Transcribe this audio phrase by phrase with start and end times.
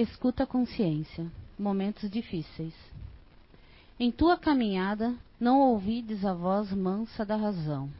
[0.00, 1.30] Escuta a consciência.
[1.58, 2.72] Momentos difíceis.
[3.98, 7.90] Em tua caminhada, não ouvides a voz mansa da razão,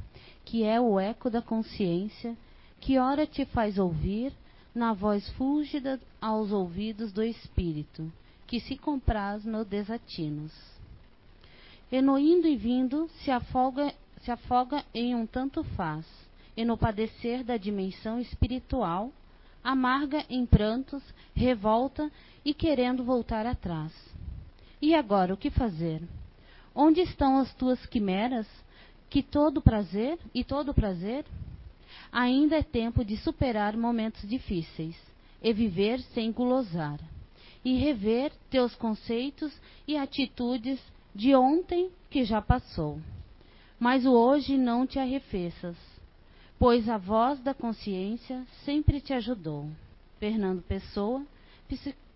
[0.42, 2.34] que é o eco da consciência,
[2.80, 4.32] que ora te faz ouvir,
[4.74, 8.10] na voz fúlgida aos ouvidos do espírito,
[8.46, 10.54] que se compraz no desatinos.
[11.92, 13.92] E no indo e vindo se afoga,
[14.22, 16.06] se afoga em um tanto faz,
[16.56, 19.12] e no padecer da dimensão espiritual,
[19.62, 21.02] amarga em prantos,
[21.34, 22.10] revolta
[22.44, 23.92] e querendo voltar atrás.
[24.80, 26.02] E agora o que fazer?
[26.74, 28.46] Onde estão as tuas quimeras?
[29.08, 31.24] Que todo prazer e todo prazer?
[32.12, 34.96] Ainda é tempo de superar momentos difíceis
[35.42, 36.98] e viver sem gulosar,
[37.64, 39.52] e rever teus conceitos
[39.86, 40.80] e atitudes
[41.14, 42.98] de ontem que já passou.
[43.78, 45.76] Mas o hoje não te arrefeças,
[46.60, 49.66] pois a voz da consciência sempre te ajudou.
[50.18, 51.24] Fernando Pessoa,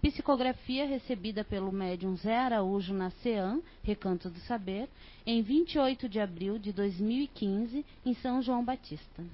[0.02, 4.86] psicografia recebida pelo médium Zé Araújo na CEAM, Recanto do Saber,
[5.26, 9.24] em 28 de abril de 2015, em São João Batista.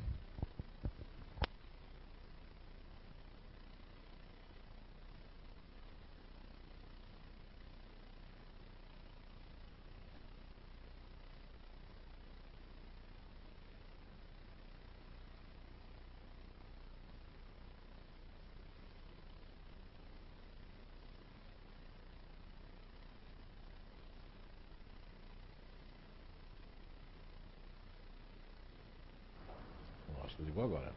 [30.44, 30.92] Ligou agora.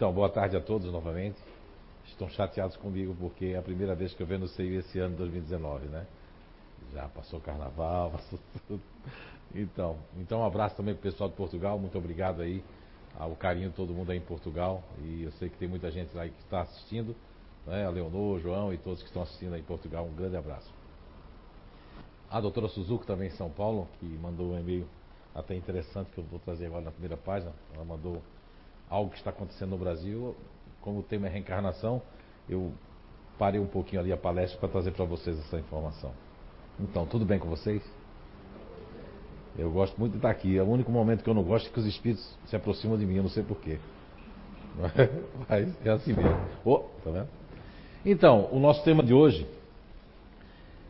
[0.00, 1.38] Então, boa tarde a todos novamente.
[2.06, 5.14] Estão chateados comigo porque é a primeira vez que eu venho no CEI esse ano
[5.14, 6.06] 2019, né?
[6.94, 8.82] Já passou o carnaval, passou tudo.
[9.54, 12.64] Então, então um abraço também pro pessoal de Portugal, muito obrigado aí
[13.14, 14.82] ao carinho de todo mundo aí em Portugal.
[15.04, 17.14] E eu sei que tem muita gente lá que está assistindo,
[17.66, 17.84] né?
[17.84, 20.72] A Leonor, João e todos que estão assistindo aí em Portugal, um grande abraço.
[22.30, 24.88] A doutora Suzuki também em São Paulo, que mandou um e-mail
[25.34, 27.52] até interessante que eu vou trazer agora na primeira página.
[27.74, 28.22] Ela mandou
[28.90, 30.34] algo que está acontecendo no Brasil.
[30.80, 32.02] Como o tema é reencarnação,
[32.48, 32.72] eu
[33.38, 36.10] parei um pouquinho ali a palestra para trazer para vocês essa informação.
[36.78, 37.82] Então, tudo bem com vocês?
[39.56, 40.58] Eu gosto muito de estar aqui.
[40.58, 43.06] É o único momento que eu não gosto é que os espíritos se aproximam de
[43.06, 43.78] mim, eu não sei porquê.
[45.48, 46.40] Mas é assim mesmo.
[46.64, 47.28] Oh, tá vendo?
[48.04, 49.46] Então, o nosso tema de hoje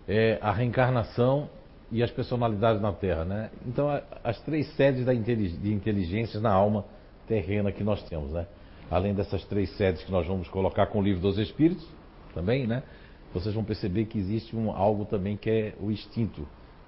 [0.06, 1.48] é a reencarnação
[1.90, 3.50] e as personalidades na Terra, né?
[3.66, 3.88] Então,
[4.22, 6.84] as três sedes de inteligências na alma
[7.30, 8.44] terrena que nós temos, né?
[8.90, 11.86] Além dessas três sedes que nós vamos colocar com o livro dos Espíritos,
[12.34, 12.82] também, né?
[13.32, 16.44] Vocês vão perceber que existe um, algo também que é o instinto.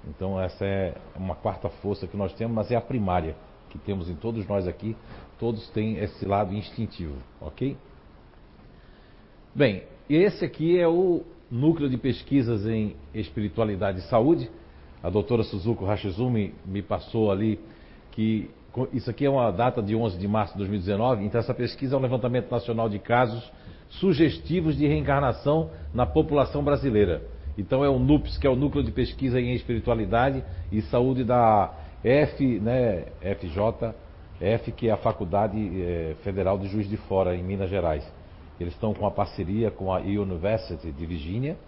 [0.08, 3.36] Então, essa é uma quarta força que nós temos, mas é a primária
[3.70, 4.97] que temos em todos nós aqui.
[5.38, 7.76] Todos têm esse lado instintivo, ok?
[9.54, 14.50] Bem, esse aqui é o núcleo de pesquisas em espiritualidade e saúde
[15.02, 17.58] a doutora Suzuko Hashizumi me passou ali
[18.12, 18.48] que
[18.93, 21.99] isso aqui é uma data de 11 de março de 2019, então essa pesquisa é
[21.99, 23.50] um levantamento nacional de casos
[23.91, 27.22] sugestivos de reencarnação na população brasileira.
[27.59, 31.71] Então é o NUPS, que é o Núcleo de Pesquisa em Espiritualidade e Saúde da
[32.03, 33.94] F, né, FJ,
[34.41, 38.11] F, que é a Faculdade é, Federal de Juiz de Fora, em Minas Gerais.
[38.59, 41.59] Eles estão com a parceria com a University de Virgínia,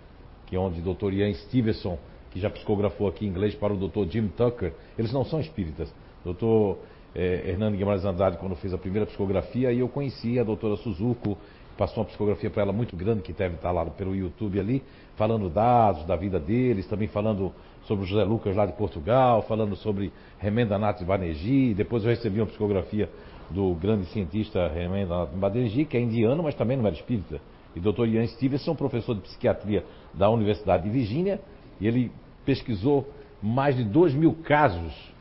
[0.47, 1.13] que é onde o Dr.
[1.13, 1.99] Ian Stevenson
[2.35, 4.11] que já psicografou aqui em inglês para o Dr.
[4.11, 5.95] Jim Tucker, eles não são espíritas.
[6.25, 6.77] Dr.
[7.15, 11.39] Eh, Hernando Guimarães Andrade, quando fez a primeira psicografia, e eu conheci a doutora Suzuko,
[11.77, 14.83] passou uma psicografia para ela muito grande, que deve estar lá pelo YouTube ali,
[15.17, 17.53] falando dados da vida deles, também falando
[17.85, 22.41] sobre o José Lucas lá de Portugal, falando sobre Remenda Nath Banerjee, depois eu recebi
[22.41, 23.09] uma psicografia
[23.51, 27.41] do grande cientista Remenda Nath Banerjee, que é indiano, mas também não era espírita,
[27.77, 28.07] e Dr.
[28.07, 31.41] Ian Stevenson, professor de psiquiatria da Universidade de Virgínia,
[31.81, 32.11] e ele
[32.45, 33.09] pesquisou
[33.43, 35.15] mais de 2 mil casos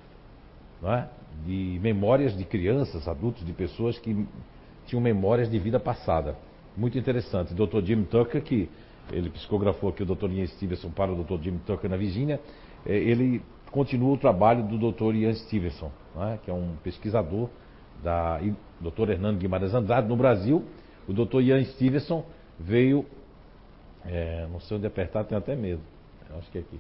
[0.84, 1.06] é?
[1.46, 4.26] De memórias de crianças, adultos, de pessoas que
[4.86, 6.36] tinham memórias de vida passada.
[6.76, 7.54] Muito interessante.
[7.54, 7.84] O Dr.
[7.84, 8.70] Jim Tucker, que
[9.12, 10.32] ele psicografou aqui o Dr.
[10.32, 11.42] Ian Stevenson para o Dr.
[11.44, 12.40] Jim Tucker na Virgínia,
[12.86, 13.42] é, ele
[13.72, 15.16] continua o trabalho do Dr.
[15.16, 16.38] Ian Stevenson, é?
[16.44, 17.50] que é um pesquisador
[18.04, 18.40] da
[18.80, 19.12] Dr.
[19.12, 20.64] Hernando Guimarães Andrade no Brasil.
[21.08, 21.42] O Dr.
[21.42, 22.24] Ian Stevenson
[22.60, 23.06] veio,
[24.06, 25.82] é, não sei onde apertar, tenho até medo.
[26.38, 26.80] Acho que é aqui.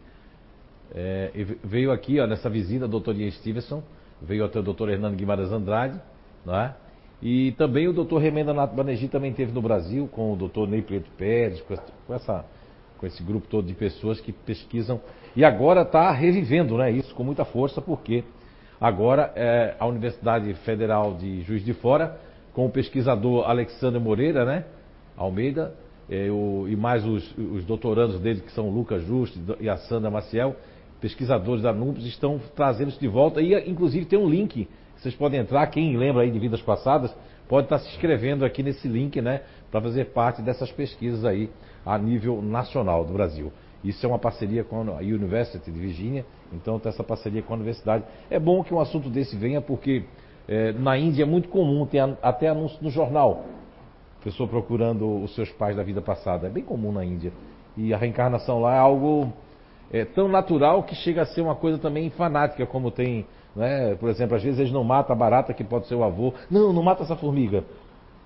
[0.95, 1.31] É,
[1.63, 3.15] veio aqui, ó, nessa visita, Dr.
[3.15, 3.83] Ian Stevenson,
[4.21, 4.89] veio até o Dr.
[4.89, 5.99] Hernando Guimarães Andrade,
[6.45, 6.75] não é?
[7.21, 8.17] E também o Dr.
[8.17, 10.67] Remenda Nato Banerjee também esteve no Brasil com o Dr.
[10.67, 11.61] Ney Preto Pérez,
[12.05, 12.43] com, essa,
[12.97, 14.99] com esse grupo todo de pessoas que pesquisam.
[15.33, 18.25] E agora está revivendo né, isso com muita força, porque
[18.79, 22.19] agora é, a Universidade Federal de Juiz de Fora,
[22.53, 24.65] com o pesquisador Alexandre Moreira, né,
[25.15, 25.73] Almeida,
[26.09, 29.77] é, o, e mais os, os, doutorandos dele, que são o Lucas Justo e a
[29.77, 30.55] Sandra Maciel,
[31.03, 33.41] pesquisadores da NUPS, estão trazendo isso de volta.
[33.41, 37.13] E, inclusive, tem um link, vocês podem entrar, quem lembra aí de vidas passadas,
[37.49, 41.49] pode estar se inscrevendo aqui nesse link, né, para fazer parte dessas pesquisas aí
[41.85, 43.51] a nível nacional do Brasil.
[43.83, 47.57] Isso é uma parceria com a University de Virginia, então tem essa parceria com a
[47.57, 48.05] universidade.
[48.29, 50.05] É bom que um assunto desse venha, porque
[50.47, 53.43] é, na Índia é muito comum, tem até anúncio no jornal,
[54.23, 56.47] pessoa procurando os seus pais da vida passada.
[56.47, 57.33] É bem comum na Índia.
[57.75, 59.33] E a reencarnação lá é algo
[59.93, 63.25] é, tão natural que chega a ser uma coisa também fanática, como tem,
[63.55, 63.95] né?
[63.95, 66.33] por exemplo, às vezes eles não matam a barata que pode ser o avô.
[66.51, 67.63] Não, não mata essa formiga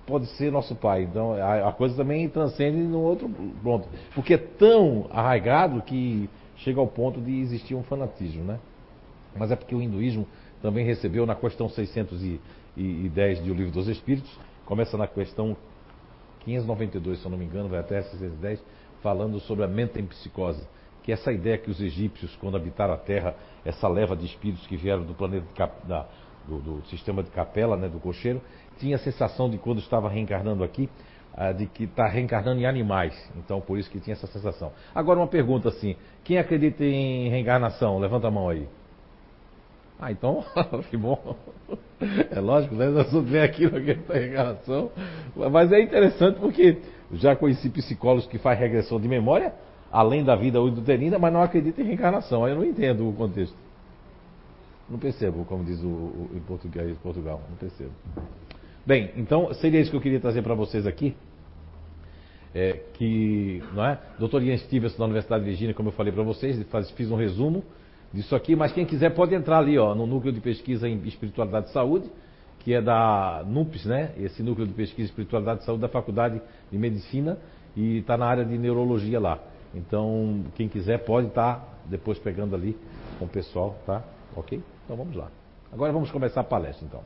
[0.08, 1.02] pode ser nosso pai.
[1.02, 3.28] Então a, a coisa também transcende no outro
[3.62, 3.86] ponto.
[4.14, 8.58] Porque é tão arraigado que chega ao ponto de existir um fanatismo, né?
[9.36, 10.26] Mas é porque o hinduísmo
[10.62, 14.30] também recebeu na questão 610 de O Livro dos Espíritos,
[14.64, 15.56] começa na questão
[16.40, 18.60] 592, se eu não me engano, vai até 610,
[19.02, 20.62] falando sobre a mente em psicose.
[21.08, 23.34] Que é essa ideia que os egípcios, quando habitaram a Terra,
[23.64, 25.46] essa leva de espíritos que vieram do planeta
[25.84, 26.06] da,
[26.46, 28.42] do, do, sistema de capela, né, do cocheiro,
[28.78, 30.86] tinha a sensação de quando estava reencarnando aqui,
[31.32, 33.14] uh, de que está reencarnando em animais.
[33.38, 34.70] Então, por isso que tinha essa sensação.
[34.94, 37.98] Agora, uma pergunta assim: quem acredita em reencarnação?
[37.98, 38.68] Levanta a mão aí.
[39.98, 40.44] Ah, então,
[40.90, 41.36] que bom.
[42.30, 42.86] É lógico, né?
[42.90, 44.90] Nós vamos ver aqui no que reencarnação.
[45.50, 46.76] Mas é interessante porque
[47.14, 49.54] já conheci psicólogos que fazem regressão de memória,
[49.90, 52.44] além da vida uterina, mas não acreditam em reencarnação.
[52.44, 53.56] Aí eu não entendo o contexto.
[54.88, 57.90] Não percebo, como diz o, o em português Portugal, não percebo.
[58.86, 61.14] Bem, então seria isso que eu queria trazer para vocês aqui.
[62.54, 63.98] É, que, não é?
[64.18, 64.42] Dr.
[64.42, 67.62] Ian Stevens da Universidade de Virgínia, como eu falei para vocês, faz, fiz um resumo
[68.12, 71.68] disso aqui, mas quem quiser pode entrar ali, ó, no núcleo de pesquisa em espiritualidade
[71.68, 72.10] e saúde,
[72.60, 74.12] que é da NUPES, né?
[74.18, 76.40] Esse núcleo de pesquisa em espiritualidade e saúde da Faculdade
[76.72, 77.36] de Medicina
[77.76, 79.38] e está na área de neurologia lá.
[79.78, 82.76] Então, quem quiser pode estar tá depois pegando ali
[83.18, 84.02] com o pessoal, tá?
[84.36, 84.60] Ok?
[84.84, 85.30] Então vamos lá.
[85.72, 87.00] Agora vamos começar a palestra então.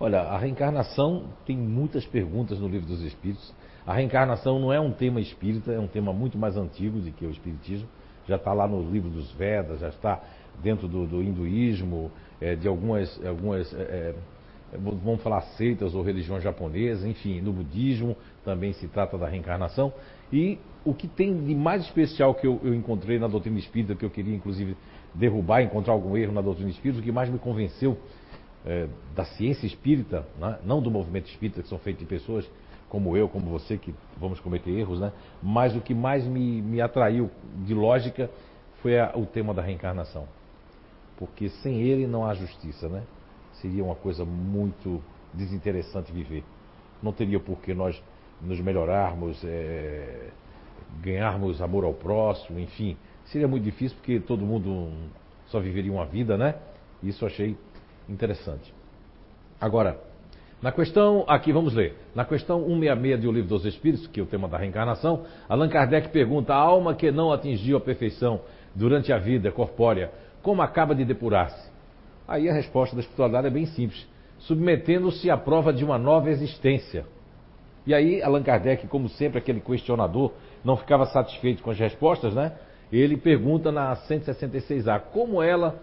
[0.00, 3.52] Olha, a reencarnação tem muitas perguntas no livro dos Espíritos.
[3.86, 7.26] A reencarnação não é um tema espírita, é um tema muito mais antigo do que
[7.26, 7.86] o Espiritismo.
[8.26, 10.20] Já está lá no livro dos Vedas, já está
[10.62, 12.10] dentro do, do hinduísmo,
[12.40, 14.14] é, de algumas, algumas é, é
[14.78, 19.92] vamos falar seitas ou religiões japonesas, enfim, no budismo também se trata da reencarnação.
[20.32, 24.04] E o que tem de mais especial que eu, eu encontrei na doutrina espírita, que
[24.04, 24.76] eu queria inclusive
[25.14, 27.96] derrubar, encontrar algum erro na doutrina espírita, o que mais me convenceu
[28.66, 30.58] é, da ciência espírita, né?
[30.64, 32.48] não do movimento espírita, que são feitos de pessoas
[32.88, 35.12] como eu, como você, que vamos cometer erros, né?
[35.42, 37.30] mas o que mais me, me atraiu
[37.64, 38.30] de lógica
[38.82, 40.28] foi a, o tema da reencarnação.
[41.16, 43.02] Porque sem ele não há justiça, né?
[43.54, 45.00] Seria uma coisa muito
[45.32, 46.44] desinteressante viver.
[47.02, 48.02] Não teria por que nós
[48.42, 50.30] nos melhorarmos, é,
[51.02, 52.96] ganharmos amor ao próximo, enfim.
[53.26, 54.92] Seria muito difícil porque todo mundo
[55.46, 56.54] só viveria uma vida, né?
[57.02, 57.56] Isso achei
[58.08, 58.72] interessante.
[59.60, 59.98] Agora,
[60.64, 64.26] na questão, aqui vamos ler, na questão 166 do Livro dos Espíritos, que é o
[64.26, 68.40] tema da reencarnação, Allan Kardec pergunta: a alma que não atingiu a perfeição
[68.74, 70.10] durante a vida corpórea,
[70.42, 71.70] como acaba de depurar-se?
[72.26, 74.06] Aí a resposta da espiritualidade é bem simples:
[74.38, 77.04] submetendo-se à prova de uma nova existência.
[77.86, 80.32] E aí Allan Kardec, como sempre, aquele questionador,
[80.64, 82.52] não ficava satisfeito com as respostas, né?
[82.92, 85.78] Ele pergunta na 166A como ela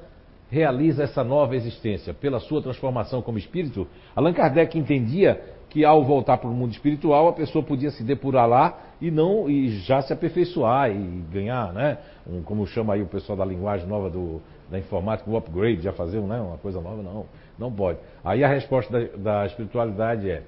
[0.50, 3.88] realiza essa nova existência pela sua transformação como espírito.
[4.16, 8.48] Allan Kardec entendia que ao voltar para o mundo espiritual a pessoa podia se depurar
[8.48, 11.98] lá e não e já se aperfeiçoar e ganhar, né?
[12.28, 15.94] Um, como chama aí o pessoal da linguagem nova do, da informática, um upgrade, já
[15.94, 16.40] fazer né?
[16.40, 17.26] uma coisa nova, não,
[17.58, 18.00] não pode.
[18.24, 20.44] Aí a resposta da, da espiritualidade é: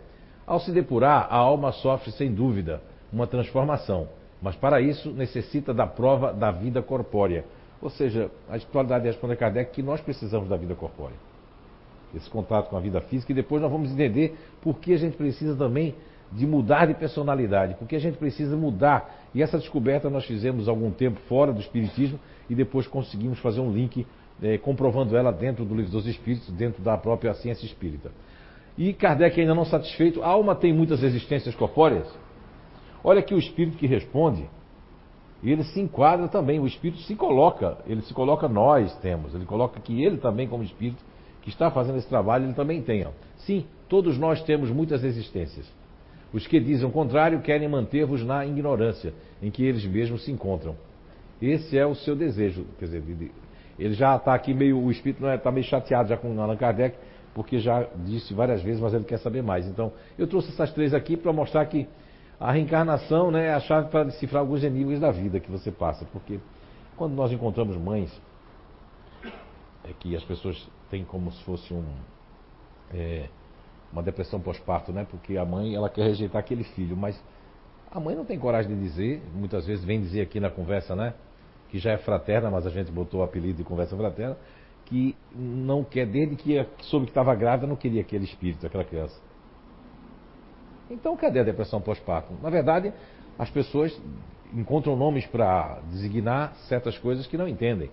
[0.46, 4.08] ao se depurar, a alma sofre sem dúvida uma transformação,
[4.44, 7.44] mas para isso necessita da prova da vida corpórea
[7.84, 11.18] ou seja, a espiritualidade responde a Kardec que nós precisamos da vida corpórea.
[12.16, 15.18] Esse contato com a vida física e depois nós vamos entender por que a gente
[15.18, 15.94] precisa também
[16.32, 19.28] de mudar de personalidade, porque a gente precisa mudar.
[19.36, 22.18] E essa descoberta nós fizemos algum tempo fora do Espiritismo
[22.50, 24.08] e depois conseguimos fazer um link
[24.42, 28.12] é, comprovando ela dentro do Livro dos Espíritos, dentro da própria ciência espírita.
[28.78, 32.08] E Kardec ainda não satisfeito, a alma tem muitas existências corpóreas?
[33.04, 34.48] Olha que o espírito que responde
[35.52, 39.80] ele se enquadra também, o Espírito se coloca, ele se coloca, nós temos, ele coloca
[39.80, 41.04] que ele também, como Espírito,
[41.42, 43.06] que está fazendo esse trabalho, ele também tem.
[43.40, 45.70] Sim, todos nós temos muitas existências.
[46.32, 50.76] Os que dizem o contrário querem manter-vos na ignorância em que eles mesmos se encontram.
[51.42, 52.66] Esse é o seu desejo.
[52.80, 53.04] Quer dizer,
[53.78, 56.96] ele já está aqui meio, o espírito está é, meio chateado já com Allan Kardec,
[57.36, 59.68] porque já disse várias vezes, mas ele quer saber mais.
[59.68, 61.88] Então, eu trouxe essas três aqui para mostrar que
[62.44, 66.04] a reencarnação né, é a chave para decifrar alguns enigmas da vida que você passa.
[66.12, 66.42] Porque
[66.98, 68.12] quando nós encontramos mães,
[69.86, 71.86] é que as pessoas têm como se fosse um,
[72.94, 73.30] é,
[73.94, 75.08] uma depressão pós-parto, né?
[75.10, 77.18] Porque a mãe ela quer rejeitar aquele filho, mas
[77.90, 81.14] a mãe não tem coragem de dizer, muitas vezes vem dizer aqui na conversa, né?
[81.70, 84.36] Que já é fraterna, mas a gente botou o apelido de conversa fraterna,
[84.84, 89.18] que não quer, desde que soube que estava grávida, não queria aquele espírito, aquela criança.
[90.90, 92.34] Então, cadê a depressão pós-parto?
[92.42, 92.94] Na verdade,
[93.38, 94.00] as pessoas
[94.54, 97.90] encontram nomes para designar certas coisas que não entendem.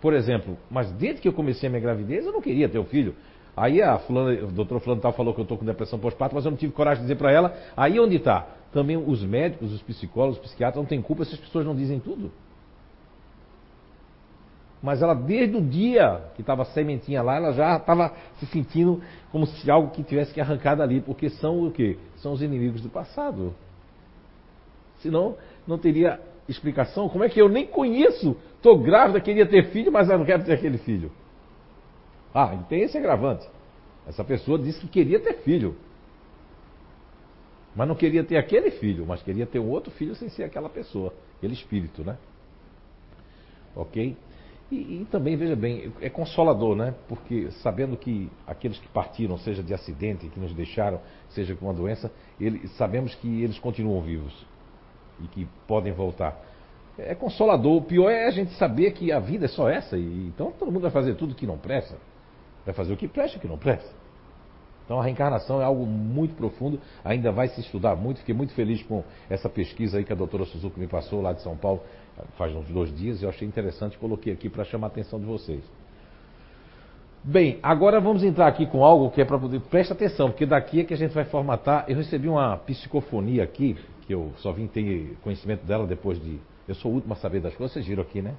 [0.00, 2.82] Por exemplo, mas desde que eu comecei a minha gravidez, eu não queria ter o
[2.82, 3.14] um filho.
[3.56, 6.52] Aí a fulana, o doutor fulano falou que eu estou com depressão pós-parto, mas eu
[6.52, 7.56] não tive coragem de dizer para ela.
[7.76, 8.46] Aí onde está?
[8.72, 11.98] Também os médicos, os psicólogos, os psiquiatras não têm culpa se as pessoas não dizem
[11.98, 12.30] tudo.
[14.80, 19.44] Mas ela, desde o dia que estava sementinha lá, ela já estava se sentindo como
[19.44, 21.98] se algo que tivesse que arrancar dali, porque são o quê?
[22.22, 23.54] São os inimigos do passado.
[25.00, 27.08] Senão, não teria explicação.
[27.08, 28.36] Como é que eu nem conheço?
[28.56, 31.12] Estou grávida, queria ter filho, mas eu não quero ter aquele filho.
[32.34, 33.48] Ah, tem esse agravante.
[34.06, 35.76] Essa pessoa disse que queria ter filho.
[37.76, 40.68] Mas não queria ter aquele filho, mas queria ter um outro filho sem ser aquela
[40.68, 42.16] pessoa, aquele espírito, né?
[43.76, 44.16] Ok?
[44.70, 46.94] E, e, também, veja bem, é consolador, né?
[47.08, 51.74] Porque sabendo que aqueles que partiram, seja de acidente, que nos deixaram, seja com uma
[51.74, 54.46] doença, ele, sabemos que eles continuam vivos
[55.22, 56.38] e que podem voltar.
[56.98, 57.76] É consolador.
[57.76, 60.70] O pior é a gente saber que a vida é só essa, e então todo
[60.70, 61.96] mundo vai fazer tudo que não presta.
[62.66, 63.90] Vai fazer o que presta e o que não presta.
[64.84, 68.20] Então a reencarnação é algo muito profundo, ainda vai se estudar muito.
[68.20, 71.42] Fiquei muito feliz com essa pesquisa aí que a doutora Suzuki me passou lá de
[71.42, 71.82] São Paulo
[72.36, 73.22] faz uns dois dias.
[73.22, 75.62] Eu achei interessante, coloquei aqui para chamar a atenção de vocês.
[77.22, 79.60] Bem, agora vamos entrar aqui com algo que é para poder.
[79.62, 81.84] Presta atenção, porque daqui é que a gente vai formatar.
[81.88, 86.38] Eu recebi uma psicofonia aqui, que eu só vim ter conhecimento dela depois de.
[86.66, 88.34] Eu sou o último a saber das coisas, vocês viram aqui, né?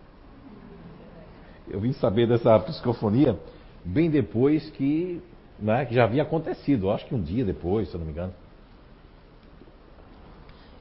[1.69, 3.37] Eu vim saber dessa psicofonia
[3.83, 5.21] bem depois que
[5.61, 8.33] né, que já havia acontecido, acho que um dia depois, se eu não me engano.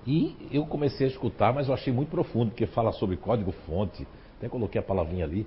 [0.09, 4.49] E eu comecei a escutar, mas eu achei muito profundo, porque fala sobre código-fonte, até
[4.49, 5.47] coloquei a palavrinha ali,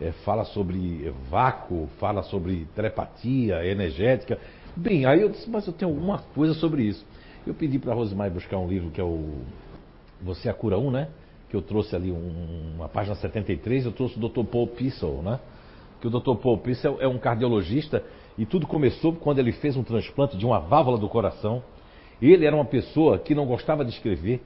[0.00, 4.38] é, fala sobre vácuo, fala sobre telepatia energética.
[4.76, 7.04] Bem, aí eu disse, mas eu tenho alguma coisa sobre isso.
[7.44, 9.40] Eu pedi para a Rosemary buscar um livro que é o
[10.22, 11.08] Você é a Cura 1, né?
[11.50, 14.44] Que eu trouxe ali um, uma página 73, eu trouxe o Dr.
[14.44, 15.40] Paul Pissel, né?
[16.00, 16.36] Que o Dr.
[16.40, 18.04] Paul Pissel é um cardiologista
[18.38, 21.60] e tudo começou quando ele fez um transplante de uma válvula do coração.
[22.20, 24.42] Ele era uma pessoa que não gostava de escrever.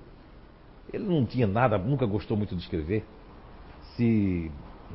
[0.92, 3.04] Ele não tinha nada, nunca gostou muito de escrever.
[3.96, 4.50] Se,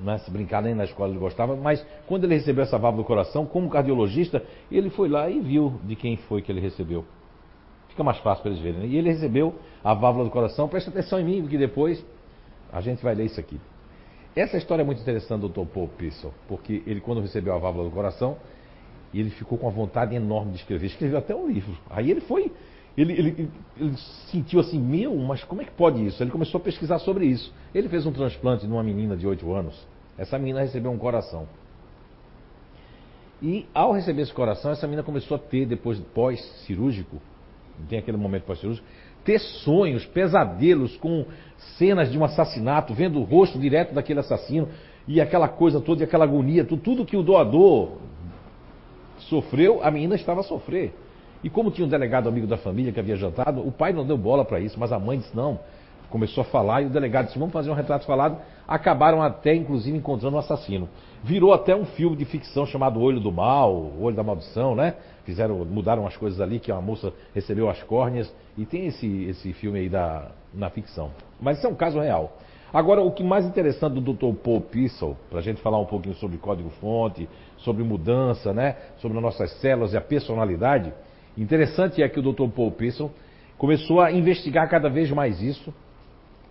[0.05, 3.07] é, se brincar nem na escola ele gostava, mas quando ele recebeu essa válvula do
[3.07, 7.05] coração, como cardiologista, ele foi lá e viu de quem foi que ele recebeu.
[7.89, 8.81] Fica mais fácil para eles verem.
[8.81, 8.87] Né?
[8.87, 10.67] E ele recebeu a válvula do coração.
[10.67, 12.03] Presta atenção em mim, porque depois
[12.71, 13.59] a gente vai ler isso aqui.
[14.35, 15.65] Essa história é muito interessante do.
[15.65, 18.35] Paul Pissel, porque ele, quando recebeu a válvula do coração,
[19.15, 20.87] e ele ficou com uma vontade enorme de escrever.
[20.87, 21.73] Escreveu até um livro.
[21.89, 22.51] Aí ele foi.
[22.97, 23.95] Ele, ele, ele,
[24.29, 26.21] sentiu assim, meu, mas como é que pode isso?
[26.21, 27.53] Ele começou a pesquisar sobre isso.
[27.73, 29.87] Ele fez um transplante numa menina de 8 anos.
[30.17, 31.47] Essa menina recebeu um coração.
[33.41, 37.21] E ao receber esse coração, essa menina começou a ter, depois pós-cirúrgico,
[37.87, 38.85] tem aquele momento pós-cirúrgico,
[39.23, 41.25] ter sonhos, pesadelos com
[41.77, 44.67] cenas de um assassinato, vendo o rosto direto daquele assassino
[45.07, 47.97] e aquela coisa toda, e aquela agonia, tudo, tudo que o doador
[49.29, 50.93] sofreu, a menina estava a sofrer.
[51.43, 54.17] E como tinha um delegado amigo da família que havia jantado, o pai não deu
[54.17, 55.59] bola para isso, mas a mãe disse não.
[56.09, 58.37] Começou a falar e o delegado disse: vamos fazer um retrato falado.
[58.67, 60.87] Acabaram até, inclusive, encontrando o um assassino.
[61.23, 64.95] Virou até um filme de ficção chamado Olho do Mal, Olho da Maldição, né?
[65.23, 68.33] Fizeram, mudaram as coisas ali, que uma moça recebeu as córneas.
[68.57, 71.11] E tem esse, esse filme aí da, na ficção.
[71.39, 72.37] Mas isso é um caso real.
[72.75, 74.35] Agora, o que mais interessante do Dr.
[74.43, 77.29] Paul Pissel, para a gente falar um pouquinho sobre código-fonte,
[77.59, 78.75] sobre mudança, né?
[78.97, 80.91] sobre as nossas células e a personalidade,
[81.37, 82.49] interessante é que o Dr.
[82.53, 83.09] Paul Pissel
[83.57, 85.73] começou a investigar cada vez mais isso.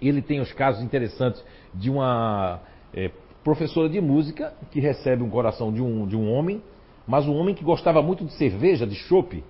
[0.01, 2.59] Ele tem os casos interessantes de uma
[2.95, 3.11] é,
[3.45, 6.63] professora de música que recebe um coração de um, de um homem,
[7.07, 9.45] mas um homem que gostava muito de cerveja, de chope.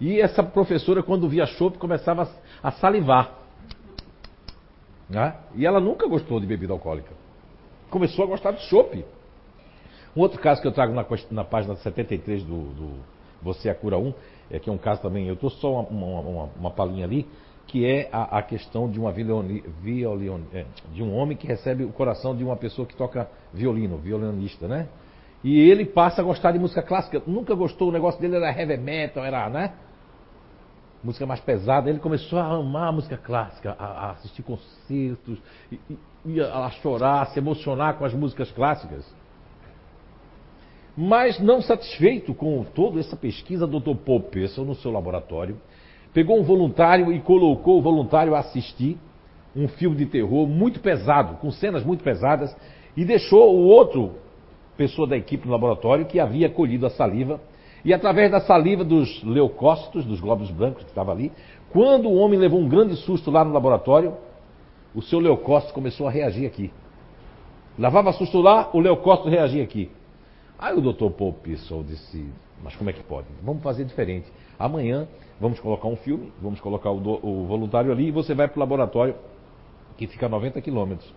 [0.00, 2.26] E essa professora, quando via chope, começava
[2.62, 3.39] a salivar.
[5.10, 5.34] Né?
[5.56, 7.12] E ela nunca gostou de bebida alcoólica.
[7.90, 9.04] Começou a gostar de chopp.
[10.16, 12.90] Um outro caso que eu trago na, na página 73 do, do
[13.42, 14.14] Você é a Cura 1,
[14.50, 17.26] é que é um caso também, eu estou só uma, uma, uma, uma palhinha ali,
[17.66, 21.84] que é a, a questão de, uma violini, violin, é, de um homem que recebe
[21.84, 24.88] o coração de uma pessoa que toca violino, violinista, né?
[25.42, 27.22] E ele passa a gostar de música clássica.
[27.26, 29.72] Nunca gostou, o negócio dele era heavy metal, era, né?
[31.02, 31.88] Música mais pesada.
[31.88, 35.38] Ele começou a amar a música clássica, a, a assistir concertos,
[35.70, 35.80] e,
[36.26, 39.04] e, a chorar, a se emocionar com as músicas clássicas.
[40.96, 43.94] Mas não satisfeito com toda essa pesquisa, Dr.
[44.04, 45.58] Paul Pearson, no seu laboratório,
[46.12, 48.98] pegou um voluntário e colocou o voluntário a assistir
[49.54, 52.54] um filme de terror muito pesado, com cenas muito pesadas,
[52.96, 54.14] e deixou o outro
[54.76, 57.40] pessoa da equipe no laboratório que havia colhido a saliva,
[57.84, 61.32] e através da saliva dos leucócitos, dos glóbulos brancos que estava ali,
[61.70, 64.14] quando o homem levou um grande susto lá no laboratório,
[64.94, 66.72] o seu leucócito começou a reagir aqui.
[67.78, 69.90] Levava susto lá, o leucócito reagia aqui.
[70.58, 72.28] Aí o doutor Paul disse,
[72.62, 73.26] mas como é que pode?
[73.42, 74.30] Vamos fazer diferente.
[74.58, 75.08] Amanhã
[75.40, 78.58] vamos colocar um filme, vamos colocar o, do, o voluntário ali e você vai para
[78.58, 79.14] o laboratório
[79.96, 81.10] que fica a 90 quilômetros.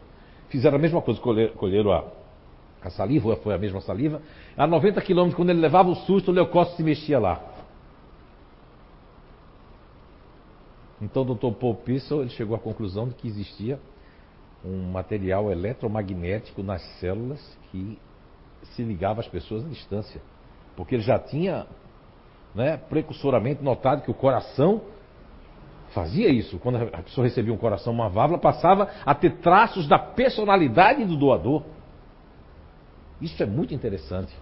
[0.47, 2.05] Fizeram a mesma coisa, colher, colheram a,
[2.87, 4.21] a saliva, foi a mesma saliva.
[4.57, 7.41] A 90 quilômetros, quando ele levava o susto, o leucócito se mexia lá.
[11.01, 11.51] Então o Dr.
[11.59, 13.79] Paul Pissel ele chegou à conclusão de que existia
[14.63, 17.99] um material eletromagnético nas células que
[18.63, 20.21] se ligava às pessoas à distância.
[20.75, 21.67] Porque ele já tinha
[22.55, 24.81] né, precursoramente notado que o coração
[25.93, 26.57] fazia isso.
[26.59, 31.15] Quando a pessoa recebia um coração, uma válvula, passava a ter traços da personalidade do
[31.15, 31.63] doador.
[33.23, 34.35] Isso é muito interessante.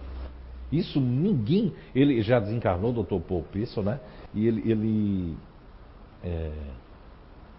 [0.72, 1.72] Isso ninguém.
[1.94, 3.20] Ele já desencarnou, o Dr.
[3.20, 4.00] Paul Pearson, né?
[4.34, 4.70] E ele.
[4.70, 5.36] ele
[6.24, 6.50] é,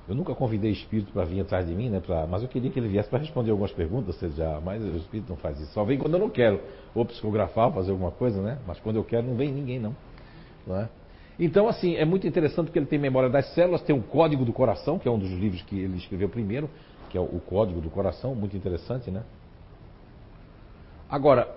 [0.06, 2.02] eu nunca convidei espírito para vir atrás de mim, né?
[2.02, 4.98] Pra, mas eu queria que ele viesse para responder algumas perguntas, você já, mas o
[4.98, 5.72] espírito não faz isso.
[5.72, 6.60] Só vem quando eu não quero.
[6.94, 8.60] Ou psicografar, fazer alguma coisa, né?
[8.68, 9.96] Mas quando eu quero, não vem ninguém, não.
[10.68, 10.90] não é?
[11.40, 14.52] Então, assim, é muito interessante porque ele tem memória das células, tem um código do
[14.52, 16.70] coração, que é um dos livros que ele escreveu primeiro,
[17.10, 19.24] que é o código do coração, muito interessante, né?
[21.14, 21.48] Agora,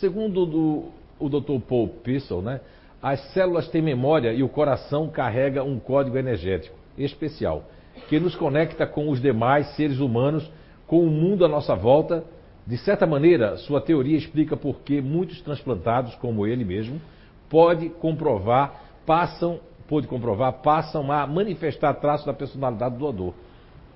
[0.00, 0.86] segundo do,
[1.20, 1.60] o Dr.
[1.68, 2.60] Paul Pissel, né,
[3.00, 7.62] as células têm memória e o coração carrega um código energético especial,
[8.08, 10.50] que nos conecta com os demais seres humanos,
[10.88, 12.24] com o mundo à nossa volta.
[12.66, 17.00] De certa maneira, sua teoria explica por que muitos transplantados, como ele mesmo,
[17.48, 23.32] pode comprovar passam, pôde comprovar, passam a manifestar traços da personalidade do doador.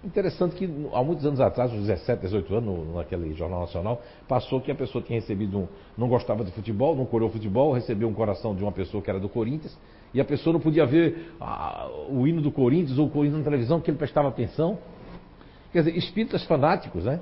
[0.05, 4.71] Interessante que há muitos anos atrás, uns 17, 18 anos, naquele Jornal Nacional, passou que
[4.71, 5.69] a pessoa tinha recebido um.
[5.97, 9.19] não gostava de futebol, não colheu futebol, recebeu um coração de uma pessoa que era
[9.19, 9.77] do Corinthians,
[10.15, 13.45] e a pessoa não podia ver ah, o hino do Corinthians ou o Corinthians na
[13.45, 14.79] televisão, porque ele prestava atenção.
[15.73, 17.21] Quer dizer, espíritas fanáticos, né?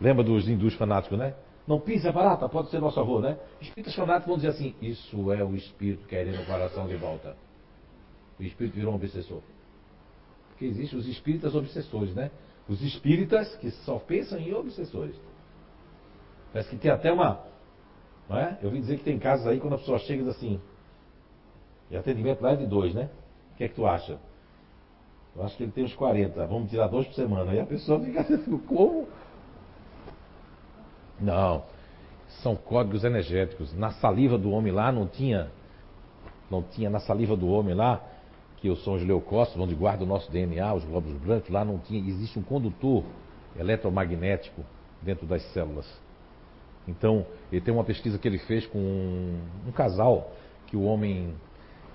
[0.00, 1.34] Lembra dos hindus fanáticos, né?
[1.68, 3.38] Não pisa barata, pode ser nosso avô, né?
[3.60, 7.36] Espíritas fanáticos vão dizer assim: Isso é o espírito querendo o coração de volta.
[8.40, 9.40] O espírito virou um obsessor.
[10.58, 12.32] Porque existem os espíritas obsessores, né?
[12.68, 15.14] Os espíritas que só pensam em obsessores.
[16.52, 17.44] Parece que tem até uma.
[18.28, 18.58] Não é?
[18.60, 20.60] Eu ouvi dizer que tem casos aí quando a pessoa chega e diz assim.
[21.92, 23.08] E atendimento lá é de dois, né?
[23.52, 24.18] O que é que tu acha?
[25.36, 26.44] Eu acho que ele tem uns 40.
[26.48, 27.52] Vamos tirar dois por semana.
[27.52, 29.06] Aí a pessoa fica assim, como?
[31.20, 31.62] Não.
[32.42, 33.72] São códigos energéticos.
[33.74, 35.52] Na saliva do homem lá não tinha.
[36.50, 38.02] Não tinha na saliva do homem lá,
[38.60, 42.00] que são os leucócitos, onde guarda o nosso DNA, os glóbulos brancos, lá não tinha.
[42.00, 43.04] Existe um condutor
[43.58, 44.64] eletromagnético
[45.02, 45.86] dentro das células.
[46.86, 50.32] Então, ele tem uma pesquisa que ele fez com um, um casal
[50.66, 51.34] que o homem.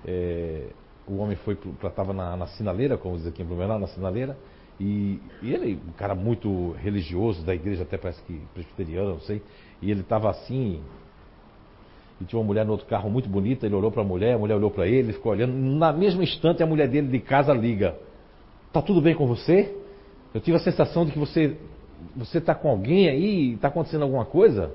[0.06, 0.68] É,
[1.06, 4.38] o homem foi estava na, na, sinaleira, como diz aqui em Blumenau, na sinaleira,
[4.80, 9.42] e, e, ele, um cara muito religioso, da igreja até parece que presbiteriano, não sei.
[9.82, 10.82] E ele estava assim.
[12.24, 14.38] E tinha uma mulher no outro carro muito bonita, ele olhou para a mulher, a
[14.38, 15.52] mulher olhou para ele, ficou olhando.
[15.52, 17.94] Na mesma instante a mulher dele de casa liga.
[18.72, 19.76] Tá tudo bem com você?
[20.32, 21.56] Eu tive a sensação de que você
[22.16, 24.72] você está com alguém aí, está acontecendo alguma coisa?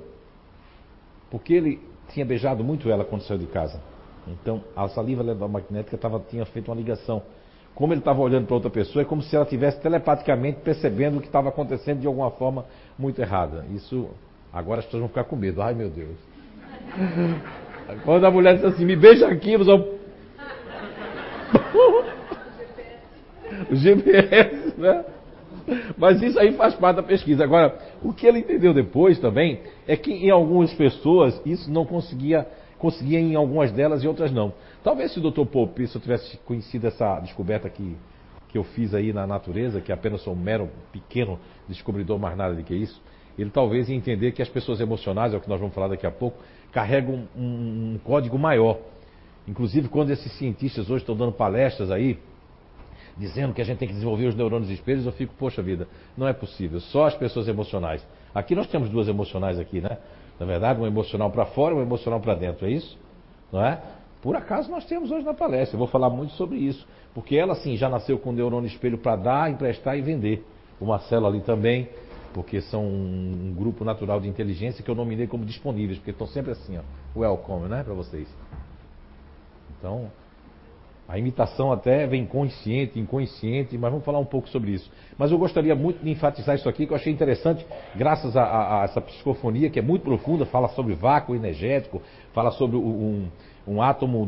[1.32, 1.80] Porque ele
[2.14, 3.82] tinha beijado muito ela quando saiu de casa.
[4.28, 7.24] Então a saliva eletromagnética tava, tinha feito uma ligação
[7.74, 11.22] como ele estava olhando para outra pessoa, é como se ela tivesse telepaticamente percebendo o
[11.22, 12.66] que estava acontecendo de alguma forma
[12.98, 13.66] muito errada.
[13.74, 14.10] Isso,
[14.52, 15.62] agora as pessoas vão ficar com medo.
[15.62, 16.18] Ai meu Deus.
[18.04, 19.72] Quando a mulher diz assim, me beija aqui, você
[23.70, 25.06] o GPS, né?
[25.98, 27.44] Mas isso aí faz parte da pesquisa.
[27.44, 32.48] Agora, o que ele entendeu depois também é que em algumas pessoas isso não conseguia,
[32.78, 34.54] conseguia em algumas delas e outras não.
[34.84, 35.42] Talvez se o Dr.
[35.88, 37.96] Se eu tivesse conhecido essa descoberta que,
[38.48, 42.56] que eu fiz aí na natureza, que apenas sou um mero pequeno descobridor, mais nada
[42.56, 43.02] do que isso,
[43.38, 46.06] ele talvez ia entender que as pessoas emocionais, é o que nós vamos falar daqui
[46.06, 46.38] a pouco,
[46.72, 48.78] carregam um, um, um código maior.
[49.48, 52.20] Inclusive, quando esses cientistas hoje estão dando palestras aí,
[53.18, 56.28] dizendo que a gente tem que desenvolver os neurônios espelhos, eu fico, poxa vida, não
[56.28, 58.06] é possível, só as pessoas emocionais.
[58.34, 59.98] Aqui nós temos duas emocionais aqui, né?
[60.40, 62.98] Na verdade, uma emocional para fora e uma emocional para dentro, é isso?
[63.52, 63.82] Não é?
[64.22, 67.56] Por acaso nós temos hoje na palestra, eu vou falar muito sobre isso, porque ela
[67.56, 70.46] sim já nasceu com o neurônio espelho para dar, emprestar e vender.
[70.80, 71.90] O Marcelo ali também,
[72.34, 76.52] porque são um grupo natural de inteligência que eu nominei como disponíveis, porque estão sempre
[76.52, 78.28] assim, ó, welcome, né, para vocês.
[79.78, 80.12] Então,
[81.10, 84.92] a imitação até vem consciente, inconsciente, mas vamos falar um pouco sobre isso.
[85.18, 87.66] Mas eu gostaria muito de enfatizar isso aqui, que eu achei interessante,
[87.96, 92.00] graças a, a, a essa psicofonia que é muito profunda, fala sobre vácuo energético,
[92.32, 93.28] fala sobre um,
[93.70, 94.26] um átomo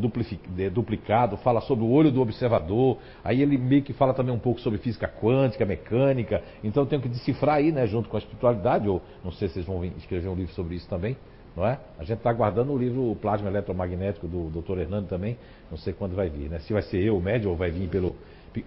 [0.72, 4.62] duplicado, fala sobre o olho do observador, aí ele meio que fala também um pouco
[4.62, 8.88] sobre física quântica, mecânica, então eu tenho que decifrar aí, né, junto com a espiritualidade,
[8.88, 11.18] ou não sei se vocês vão escrever um livro sobre isso também,
[11.58, 11.80] não é?
[11.98, 14.78] A gente está aguardando o livro Plasma Eletromagnético do Dr.
[14.78, 15.38] Hernando também,
[15.72, 16.60] não sei quando vai vir, né?
[16.60, 18.16] Se vai ser eu, o médio, ou vai vir pelo.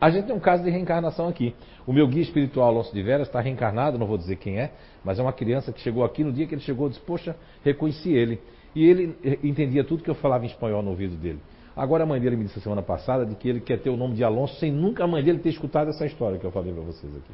[0.00, 1.54] A gente tem um caso de reencarnação aqui.
[1.86, 4.72] O meu guia espiritual, Alonso de Veras, está reencarnado, não vou dizer quem é,
[5.04, 8.12] mas é uma criança que chegou aqui, no dia que ele chegou, disse, poxa, reconheci
[8.12, 8.40] ele.
[8.74, 11.40] E ele entendia tudo que eu falava em espanhol no ouvido dele.
[11.76, 14.14] Agora a mãe dele me disse semana passada de que ele quer ter o nome
[14.14, 16.82] de Alonso sem nunca a mãe dele ter escutado essa história que eu falei para
[16.82, 17.32] vocês aqui.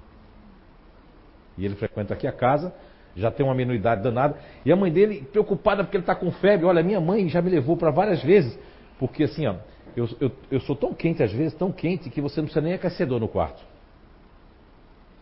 [1.59, 2.73] E ele frequenta aqui a casa,
[3.15, 4.39] já tem uma minoridade danada.
[4.65, 7.51] E a mãe dele, preocupada porque ele está com febre, olha, minha mãe já me
[7.51, 8.59] levou para várias vezes,
[8.99, 9.57] porque assim, ó,
[9.97, 12.75] eu, eu, eu sou tão quente às vezes, tão quente, que você não precisa nem
[12.75, 13.63] aquecedor no quarto.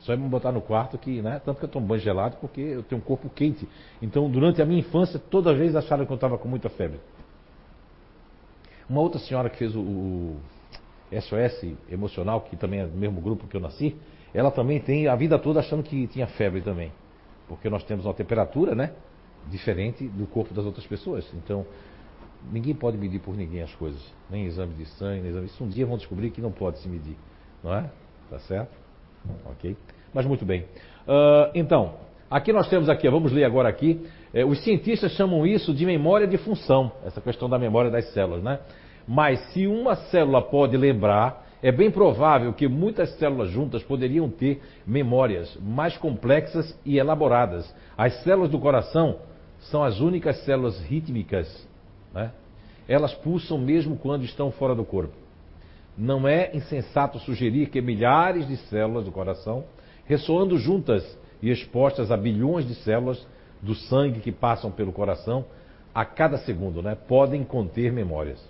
[0.08, 1.38] Só é me botar no quarto que, né?
[1.44, 3.68] Tanto que eu tomo banho gelado porque eu tenho um corpo quente.
[4.00, 6.98] Então, durante a minha infância, toda vez acharam que eu estava com muita febre.
[8.88, 10.40] Uma outra senhora que fez o, o
[11.12, 13.94] SOS emocional, que também é do mesmo grupo que eu nasci,
[14.32, 16.90] ela também tem a vida toda achando que tinha febre também.
[17.46, 18.94] Porque nós temos uma temperatura, né?
[19.50, 21.30] Diferente do corpo das outras pessoas.
[21.34, 21.66] Então,
[22.50, 24.00] ninguém pode medir por ninguém as coisas.
[24.30, 25.46] Nem exame de sangue, nem exame.
[25.48, 27.18] Isso um dia vão descobrir que não pode se medir.
[27.62, 27.90] Não é?
[28.30, 28.74] Tá certo?
[29.44, 29.76] Ok?
[30.12, 30.62] Mas muito bem.
[31.06, 31.94] Uh, então,
[32.30, 34.06] aqui nós temos aqui, vamos ler agora aqui.
[34.32, 38.42] Eh, os cientistas chamam isso de memória de função, essa questão da memória das células,
[38.42, 38.58] né?
[39.06, 44.60] Mas se uma célula pode lembrar, é bem provável que muitas células juntas poderiam ter
[44.86, 47.74] memórias mais complexas e elaboradas.
[47.96, 49.16] As células do coração
[49.58, 51.66] são as únicas células rítmicas.
[52.14, 52.30] Né?
[52.86, 55.14] Elas pulsam mesmo quando estão fora do corpo.
[55.96, 59.64] Não é insensato sugerir que milhares de células do coração,
[60.08, 61.04] ressoando juntas
[61.40, 63.24] e expostas a bilhões de células
[63.62, 65.44] do sangue que passam pelo coração
[65.94, 68.42] a cada segundo, né, podem conter memórias.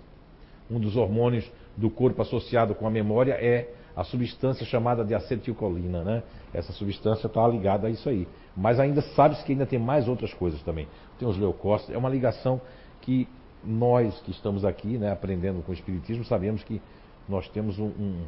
[0.71, 6.03] Um dos hormônios do corpo associado com a memória é a substância chamada de acetilcolina,
[6.03, 6.23] né?
[6.53, 8.27] Essa substância está ligada a isso aí.
[8.55, 10.87] Mas ainda sabe-se que ainda tem mais outras coisas também.
[11.17, 12.61] Tem os leucócitos, é uma ligação
[13.01, 13.27] que
[13.63, 16.81] nós que estamos aqui, né, aprendendo com o Espiritismo, sabemos que
[17.27, 18.25] nós temos um, um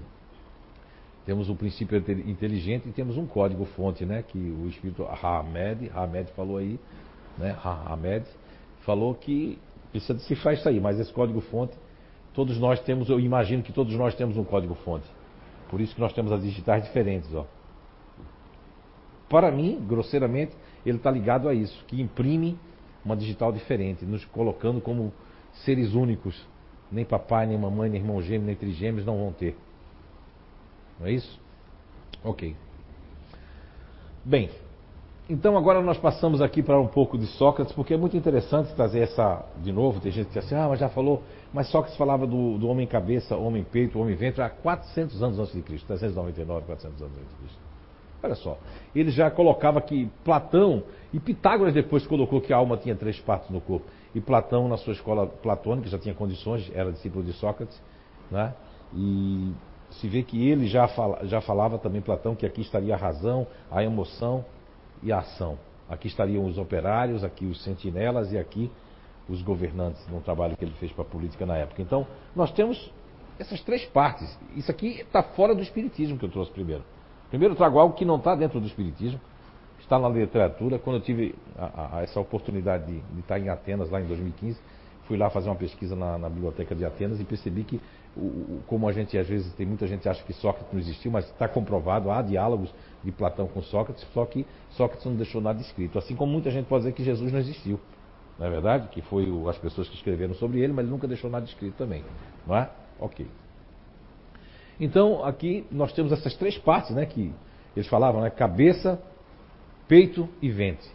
[1.26, 4.24] temos um princípio inteligente e temos um código fonte, né?
[4.24, 6.80] Que o espírito Hamed, Hamed falou aí,
[7.38, 7.56] né?
[7.64, 8.26] Hamed
[8.86, 9.60] falou que
[9.92, 11.76] precisa decifrar isso aí, mas esse código fonte
[12.34, 15.08] Todos nós temos, eu imagino que todos nós temos um código fonte.
[15.70, 17.46] Por isso que nós temos as digitais diferentes, ó.
[19.30, 20.54] Para mim, grosseiramente,
[20.86, 22.58] ele está ligado a isso, que imprime
[23.04, 25.12] uma digital diferente, nos colocando como
[25.66, 26.48] seres únicos.
[26.92, 29.56] Nem papai, nem mamãe, nem irmão gêmeo, nem trigêmeos não vão ter.
[31.02, 31.40] Não é isso?
[32.24, 32.56] Ok.
[34.24, 34.52] Bem,
[35.28, 39.00] então agora nós passamos aqui para um pouco de Sócrates, porque é muito interessante trazer
[39.00, 40.00] essa de novo.
[40.00, 42.86] Tem gente que diz assim, ah, mas já falou, mas Sócrates falava do, do homem
[42.86, 47.30] cabeça, homem peito, homem ventre há 400 anos antes de Cristo, 399, 400 anos antes
[47.30, 47.60] de Cristo.
[48.24, 48.58] Olha só,
[48.94, 53.50] ele já colocava que Platão, e Pitágoras depois colocou que a alma tinha três partes
[53.50, 53.88] no corpo.
[54.14, 57.82] E Platão, na sua escola platônica, já tinha condições, era discípulo de Sócrates,
[58.30, 58.54] né?
[58.94, 59.52] e
[59.92, 63.46] se vê que ele já, fala, já falava também, Platão, que aqui estaria a razão,
[63.70, 64.46] a emoção
[65.04, 65.58] e a ação.
[65.90, 68.72] Aqui estariam os operários, aqui os sentinelas e aqui
[69.28, 71.82] os governantes, no trabalho que ele fez para a política na época.
[71.82, 72.92] Então, nós temos
[73.40, 74.38] essas três partes.
[74.56, 76.84] Isso aqui está fora do Espiritismo que eu trouxe primeiro.
[77.30, 79.20] Primeiro, eu trago algo que não está dentro do Espiritismo,
[79.80, 80.78] está na literatura.
[80.80, 84.60] Quando eu tive a, a, essa oportunidade de, de, estar em Atenas, lá em 2015,
[85.08, 87.82] fui lá fazer uma pesquisa na, na biblioteca de Atenas e percebi que,
[88.68, 91.48] como a gente às vezes tem muita gente acha que Sócrates não existiu, mas está
[91.48, 95.98] comprovado, há diálogos de Platão com Sócrates, só que Sócrates não deixou nada escrito.
[95.98, 97.80] Assim como muita gente pode dizer que Jesus não existiu.
[98.38, 98.90] Não é verdade?
[98.90, 101.76] Que foi o, as pessoas que escreveram sobre ele, mas ele nunca deixou nada escrito
[101.78, 102.04] também.
[102.46, 102.70] Não é?
[103.00, 103.26] Ok.
[104.80, 107.06] Então, aqui nós temos essas três partes, né?
[107.06, 107.32] Que
[107.76, 108.30] eles falavam, né?
[108.30, 109.02] Cabeça,
[109.88, 110.90] peito e ventre.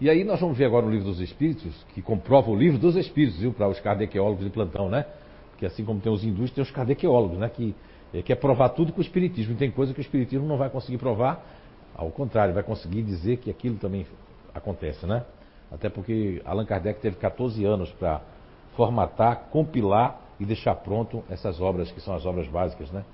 [0.00, 2.96] E aí nós vamos ver agora o livro dos Espíritos, que comprova o livro dos
[2.96, 5.06] Espíritos, viu, para os kardecólogos de plantão, né?
[5.60, 7.48] Que assim como tem os hindus, tem os kardecólogos, né?
[7.48, 7.74] Que
[8.12, 9.52] é, quer provar tudo com o Espiritismo.
[9.52, 11.44] E tem coisa que o Espiritismo não vai conseguir provar,
[11.94, 14.06] ao contrário, vai conseguir dizer que aquilo também
[14.54, 15.22] acontece, né?
[15.70, 18.22] Até porque Allan Kardec teve 14 anos para
[18.74, 23.04] formatar, compilar e deixar pronto essas obras que são as obras básicas, né?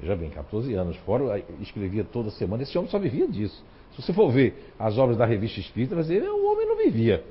[0.00, 2.62] Já bem, 14 anos fora, escrevia toda semana.
[2.62, 3.64] Esse homem só vivia disso.
[3.96, 7.24] Se você for ver as obras da revista Espírita, vai dizer, o homem não vivia.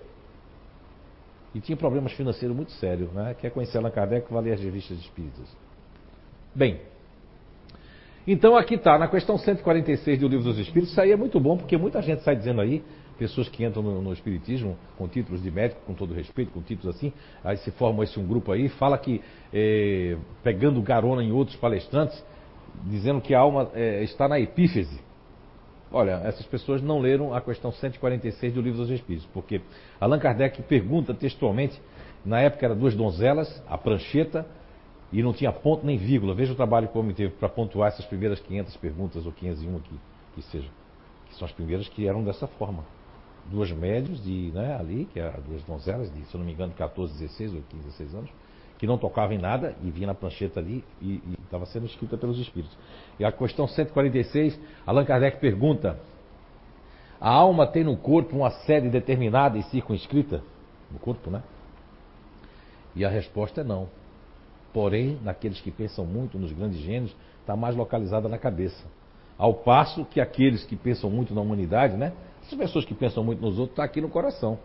[1.58, 3.36] E tinha problemas financeiros muito sérios, né?
[3.41, 5.43] Quer conhecer Allan Kardec, vai ler as revistas espíritas.
[6.54, 6.80] Bem,
[8.28, 11.58] então aqui está, na questão 146 do Livro dos Espíritos, isso aí é muito bom,
[11.58, 12.84] porque muita gente sai dizendo aí,
[13.17, 16.96] pessoas que entram no, no, Espiritismo com títulos de médico, com todo respeito, com títulos
[16.96, 17.12] assim,
[17.43, 19.20] aí se forma esse um grupo aí, fala que,
[19.52, 22.24] é, pegando garona em outros palestrantes,
[22.86, 25.07] dizendo que a alma é, está na epífese.
[25.91, 29.62] Olha, essas pessoas não leram a questão 146 do Livro dos Espíritos, porque
[30.00, 31.82] Allan Kardec pergunta textualmente,
[32.26, 34.45] na época eram duas donzelas, a prancheta,
[35.12, 36.36] e não tinha ponto nem vírgula.
[36.36, 39.78] Veja o trabalho que o homem teve para pontuar essas primeiras 500 perguntas, ou 501
[39.78, 40.00] aqui,
[40.36, 40.67] que seja.
[41.30, 42.84] Que são as primeiras que eram dessa forma.
[43.45, 46.73] Duas médios de, né, ali, que eram duas donzelas, de, se eu não me engano,
[46.73, 48.30] 14, 16 ou 15, 16 anos,
[48.78, 52.40] que não tocavam em nada e vinha na prancheta ali e estava sendo escrita pelos
[52.40, 52.78] espíritos.
[53.20, 56.00] E a questão 146, Allan Kardec pergunta:
[57.20, 60.42] a alma tem no corpo uma sede determinada e circunscrita?
[60.92, 61.42] No corpo, né?
[62.96, 63.90] E a resposta é não.
[64.72, 68.86] Porém, naqueles que pensam muito nos grandes gênios, está mais localizada na cabeça.
[69.38, 72.13] Ao passo que aqueles que pensam muito na humanidade, né?
[72.44, 74.60] Essas pessoas que pensam muito nos outros, está aqui no coração.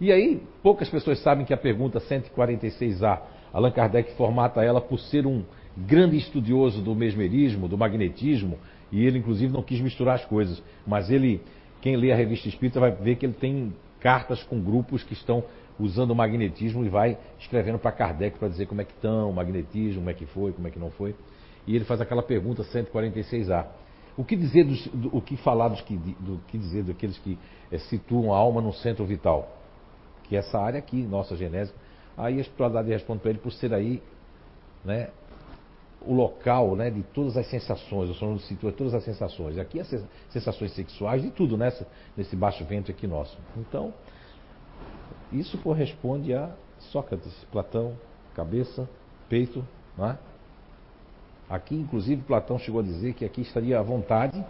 [0.00, 3.20] E aí, poucas pessoas sabem que a pergunta 146A
[3.52, 5.44] Allan Kardec formata ela por ser um
[5.76, 8.58] grande estudioso do mesmerismo, do magnetismo,
[8.90, 10.62] e ele inclusive não quis misturar as coisas.
[10.86, 11.40] Mas ele,
[11.80, 15.44] quem lê a revista Espírita vai ver que ele tem cartas com grupos que estão
[15.78, 19.34] usando o magnetismo e vai escrevendo para Kardec para dizer como é que estão, o
[19.34, 21.14] magnetismo, como é que foi, como é que não foi.
[21.66, 23.66] E ele faz aquela pergunta 146A.
[24.16, 27.38] O que dizer dos, do, o que falar dos que, do que dizer daqueles que
[27.70, 29.56] é, situam a alma no centro vital?
[30.24, 31.78] Que essa área aqui, nossa genésica,
[32.16, 34.02] Aí a espiritualidade responde para ele por ser aí,
[34.84, 35.08] né,
[36.04, 39.58] o local né, de todas as sensações, o Senhor situa todas as sensações.
[39.58, 39.88] Aqui as
[40.30, 43.36] sensações sexuais, de tudo nessa, nesse baixo ventre aqui nosso.
[43.56, 43.94] Então,
[45.32, 46.50] isso corresponde a
[46.90, 47.96] Sócrates, Platão,
[48.34, 48.88] cabeça,
[49.28, 49.64] peito.
[49.96, 50.18] Não é?
[51.48, 54.44] Aqui, inclusive, Platão chegou a dizer que aqui estaria a vontade,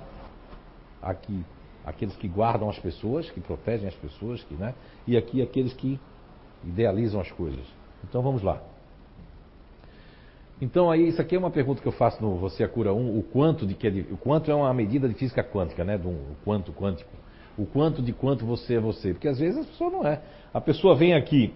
[1.01, 1.45] aqui
[1.85, 4.75] aqueles que guardam as pessoas, que protegem as pessoas, que, né?
[5.07, 5.99] e aqui aqueles que
[6.65, 7.65] idealizam as coisas.
[8.05, 8.61] Então vamos lá.
[10.61, 13.19] Então aí isso aqui é uma pergunta que eu faço no Você a Cura 1,
[13.19, 16.09] o quanto de que é, o quanto é uma medida de física quântica, né, do
[16.09, 17.11] o quanto quântico.
[17.59, 20.23] O quanto de quanto você é você, porque às vezes a pessoa não é.
[20.55, 21.53] A pessoa vem aqui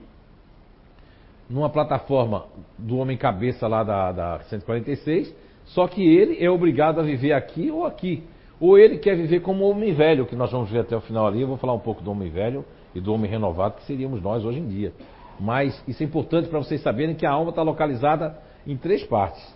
[1.49, 5.35] numa plataforma do homem cabeça lá da, da 146,
[5.67, 8.25] só que ele é obrigado a viver aqui ou aqui.
[8.59, 11.43] Ou ele quer viver como homem velho, que nós vamos ver até o final ali.
[11.43, 12.65] Eu vou falar um pouco do homem velho
[12.97, 14.93] e do homem renovado, que seríamos nós hoje em dia.
[15.39, 19.55] Mas isso é importante para vocês saberem que a alma está localizada em três partes.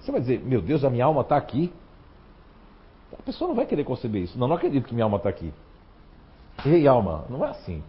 [0.00, 1.72] Você vai dizer, meu Deus, a minha alma está aqui.
[3.18, 4.38] A pessoa não vai querer conceber isso.
[4.38, 5.50] Não, não acredito que minha alma está aqui.
[6.66, 7.82] Ei, alma, não é assim.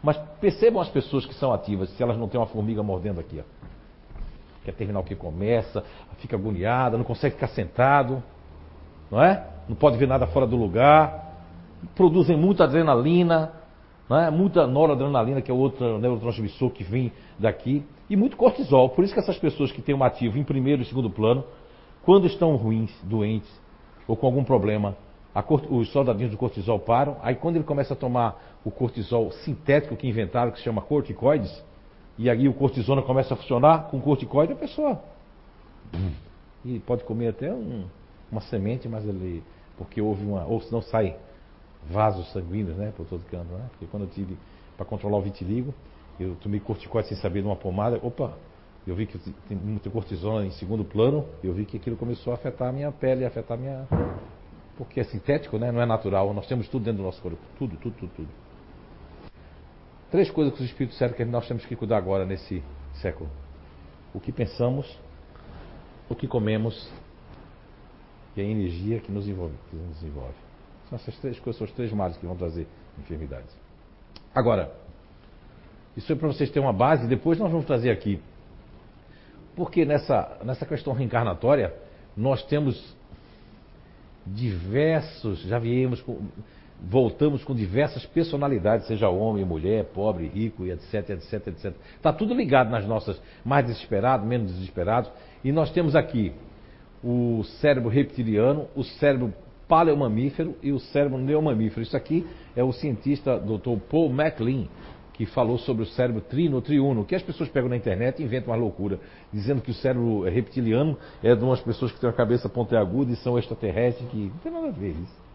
[0.00, 3.40] Mas percebam as pessoas que são ativas, se elas não têm uma formiga mordendo aqui.
[3.40, 3.58] Ó.
[4.64, 5.82] Quer terminar o que começa,
[6.18, 8.22] fica agoniada, não consegue ficar sentado,
[9.10, 9.44] não é?
[9.68, 11.34] Não pode ver nada fora do lugar,
[11.96, 13.57] produzem muita adrenalina,
[14.08, 14.30] né?
[14.30, 18.90] muita noradrenalina, que é outro neurotransmissor que vem daqui, e muito cortisol.
[18.90, 21.44] Por isso que essas pessoas que têm um ativo em primeiro e segundo plano,
[22.04, 23.50] quando estão ruins, doentes,
[24.06, 24.96] ou com algum problema,
[25.70, 30.08] os soldadinhos do cortisol param, aí quando ele começa a tomar o cortisol sintético que
[30.08, 31.62] inventaram, que se chama corticoides,
[32.16, 35.00] e aí o cortisona começa a funcionar com corticoide, a pessoa.
[36.64, 37.84] E pode comer até um,
[38.30, 39.42] uma semente, mas ele.
[39.76, 40.44] Porque houve uma.
[40.44, 41.16] Ou senão sai
[41.90, 43.66] vasos sanguíneos, né, por todo canto, né?
[43.70, 44.36] Porque quando eu tive
[44.76, 45.74] para controlar o vitiligo,
[46.20, 48.36] eu tomei corticoide sem saber de uma pomada, opa,
[48.86, 52.36] eu vi que tem muita cortisona em segundo plano, eu vi que aquilo começou a
[52.36, 53.86] afetar a minha pele, afetar a minha
[54.78, 55.72] porque é sintético, né?
[55.72, 56.32] Não é natural.
[56.32, 58.28] Nós temos tudo dentro do nosso corpo, tudo, tudo, tudo, tudo.
[60.08, 62.62] Três coisas que os espíritos disseram que nós temos que cuidar agora nesse
[62.94, 63.28] século:
[64.14, 64.98] o que pensamos,
[66.08, 66.90] o que comemos
[68.36, 69.56] e a energia que nos envolve.
[69.68, 70.47] Que nos envolve.
[70.88, 72.66] São essas três coisas, são os três males que vão trazer
[72.98, 73.54] enfermidades.
[74.34, 74.72] Agora,
[75.96, 78.20] isso é para vocês terem uma base, depois nós vamos trazer aqui.
[79.56, 81.74] Porque nessa, nessa questão reencarnatória,
[82.16, 82.96] nós temos
[84.24, 86.20] diversos, já viemos, com,
[86.80, 91.74] voltamos com diversas personalidades, seja homem, mulher, pobre, rico, etc, etc, etc.
[91.96, 95.10] Está tudo ligado nas nossas mais desesperados, menos desesperados.
[95.42, 96.32] E nós temos aqui
[97.02, 99.32] o cérebro reptiliano, o cérebro
[99.68, 101.82] paleomamífero e o cérebro neomamífero.
[101.82, 102.26] Isso aqui
[102.56, 103.78] é o cientista Dr.
[103.88, 104.66] Paul MacLean,
[105.12, 108.52] que falou sobre o cérebro trino, triuno, que as pessoas pegam na internet e inventam
[108.52, 108.98] uma loucura,
[109.32, 113.16] dizendo que o cérebro reptiliano é de umas pessoas que têm uma cabeça pontiaguda e
[113.16, 115.28] são extraterrestres, que não tem nada a ver isso.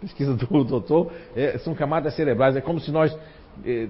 [0.00, 3.16] Pesquisa do doutor, é, são camadas cerebrais, é como se nós
[3.64, 3.88] é,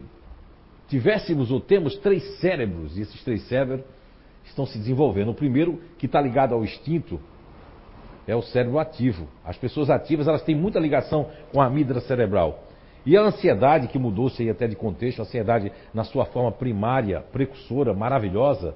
[0.89, 3.81] tivéssemos ou temos três cérebros, e esses três cérebros
[4.45, 5.31] estão se desenvolvendo.
[5.31, 7.19] O primeiro, que está ligado ao instinto,
[8.27, 9.29] é o cérebro ativo.
[9.45, 12.61] As pessoas ativas, elas têm muita ligação com a amígdala cerebral.
[13.05, 17.21] E a ansiedade, que mudou-se aí até de contexto, a ansiedade na sua forma primária,
[17.33, 18.75] precursora, maravilhosa,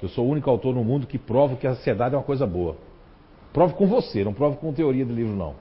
[0.00, 2.46] eu sou o único autor no mundo que prova que a ansiedade é uma coisa
[2.46, 2.76] boa.
[3.52, 5.54] Prove com você, não prove com teoria de livro, não.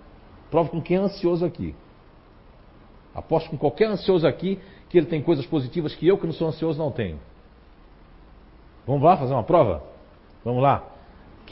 [0.50, 1.76] Prove com quem é ansioso aqui.
[3.14, 6.48] Aposto com qualquer ansioso aqui que ele tem coisas positivas que eu, que não sou
[6.48, 7.20] ansioso, não tenho.
[8.86, 9.84] Vamos lá fazer uma prova?
[10.44, 10.93] Vamos lá.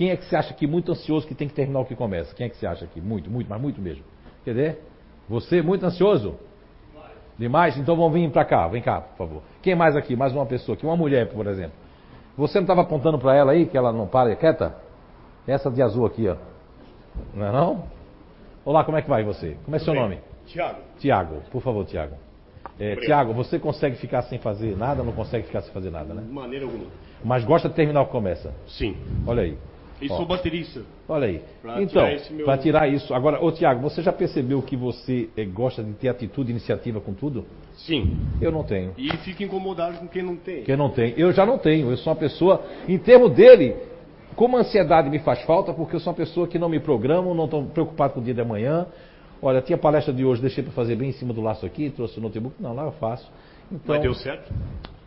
[0.01, 2.33] Quem é que se acha aqui muito ansioso que tem que terminar o que começa?
[2.33, 2.99] Quem é que se acha aqui?
[2.99, 4.03] Muito, muito, mas muito mesmo.
[4.43, 4.81] Quer dizer?
[5.29, 6.39] Você muito ansioso?
[7.37, 7.77] Demais?
[7.77, 8.67] Então vamos vir para cá.
[8.67, 9.43] Vem cá, por favor.
[9.61, 10.15] Quem mais aqui?
[10.15, 10.87] Mais uma pessoa aqui.
[10.87, 11.73] Uma mulher, por exemplo.
[12.35, 14.75] Você não estava apontando para ela aí que ela não para quieta?
[15.45, 16.35] Essa de azul aqui, ó.
[17.35, 17.83] Não é não?
[18.65, 19.55] Olá, como é que vai você?
[19.63, 20.01] Como é Tudo seu bem.
[20.01, 20.17] nome?
[20.47, 20.79] Tiago.
[20.97, 22.15] Tiago, por favor, Tiago.
[22.79, 25.03] É, Tiago, você consegue ficar sem fazer nada?
[25.03, 26.23] Não consegue ficar sem fazer nada, né?
[26.23, 26.85] De maneira alguma.
[27.23, 28.51] Mas gosta de terminar o que começa?
[28.65, 28.97] Sim.
[29.27, 29.55] Olha aí.
[30.01, 30.81] E sou baterista.
[31.07, 31.41] Olha aí.
[31.61, 32.45] Pra então, meu...
[32.45, 33.13] para tirar isso.
[33.13, 36.99] Agora, ô Tiago, você já percebeu que você é, gosta de ter atitude e iniciativa
[36.99, 37.45] com tudo?
[37.73, 38.17] Sim.
[38.41, 38.93] Eu não tenho.
[38.97, 40.63] E fica incomodado com quem não tem.
[40.63, 41.13] Quem não tem.
[41.15, 41.89] Eu já não tenho.
[41.89, 43.75] Eu sou uma pessoa, em termos dele,
[44.35, 47.33] como a ansiedade me faz falta, porque eu sou uma pessoa que não me programo,
[47.33, 48.87] não estou preocupado com o dia de amanhã.
[49.41, 52.19] Olha, tinha palestra de hoje, deixei para fazer bem em cima do laço aqui, trouxe
[52.19, 52.55] o notebook.
[52.59, 53.31] Não, lá eu faço.
[53.71, 54.51] Então, Mas deu certo?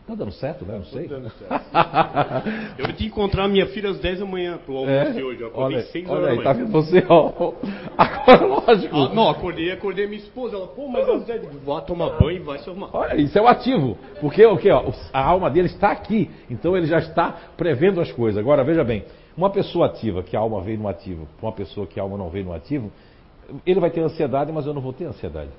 [0.07, 0.75] Tá dando certo, né?
[0.77, 1.09] Não sei.
[2.77, 5.11] eu vim encontrar minha filha às 10 da manhã pro almoço é?
[5.11, 5.41] de hoje.
[5.41, 7.53] Eu acordei olha, 6 horas olha aí, tá vendo você, ó.
[7.97, 8.95] Agora, lógico.
[8.95, 10.57] Ah, não, acordei, acordei minha esposa.
[10.57, 12.89] Ela, pô, mas às 10 vai tomar banho e vai se arrumar.
[12.93, 13.97] Olha, isso é o ativo.
[14.21, 16.29] Porque o que, ó, a alma dele está aqui.
[16.51, 18.39] Então ele já está prevendo as coisas.
[18.39, 21.99] Agora, veja bem, uma pessoa ativa, que a alma veio no ativo, uma pessoa que
[21.99, 22.91] a alma não veio no ativo,
[23.65, 25.49] ele vai ter ansiedade, mas eu não vou ter ansiedade.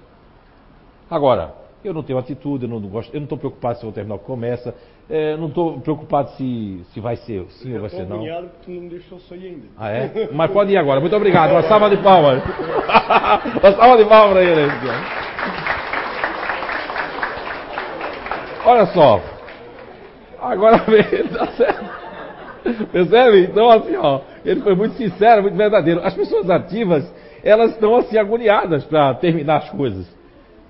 [1.11, 4.17] Agora, eu não tenho atitude, eu não gosto, eu não estou preocupado se vou terminar
[4.17, 4.75] o que começa,
[5.09, 8.27] é, não estou preocupado se, se vai ser sim ou vai ser não.
[8.27, 9.67] Eu que tu não deixou sair ainda.
[9.77, 10.29] Ah, é?
[10.33, 11.01] Mas pode ir agora.
[11.01, 11.53] Muito obrigado.
[11.53, 12.43] Uma salva de palmas.
[13.63, 14.71] Uma salva de palmas para ele.
[18.65, 19.21] Olha só.
[20.41, 21.97] Agora vem, tá certo?
[22.91, 23.45] Percebe?
[23.45, 26.01] Então, assim, ó, ele foi muito sincero, muito verdadeiro.
[26.03, 27.09] As pessoas ativas,
[27.45, 30.16] elas estão assim agoniadas para terminar as coisas.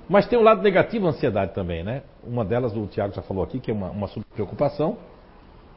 [0.09, 2.03] Mas tem um lado negativo a ansiedade também, né?
[2.25, 4.99] Uma delas o Tiago já falou aqui, que é uma, uma preocupação.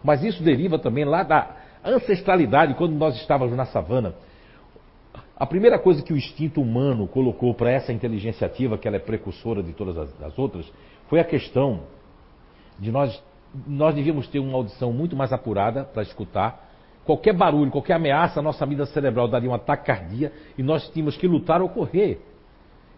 [0.03, 4.13] Mas isso deriva também lá da ancestralidade, quando nós estávamos na savana.
[5.35, 8.99] A primeira coisa que o instinto humano colocou para essa inteligência ativa, que ela é
[8.99, 10.69] precursora de todas as, as outras,
[11.07, 11.83] foi a questão
[12.77, 13.23] de nós,
[13.65, 16.69] nós devíamos ter uma audição muito mais apurada para escutar.
[17.05, 21.17] Qualquer barulho, qualquer ameaça, a nossa vida cerebral daria um ataque cardíaco e nós tínhamos
[21.17, 22.21] que lutar ou correr.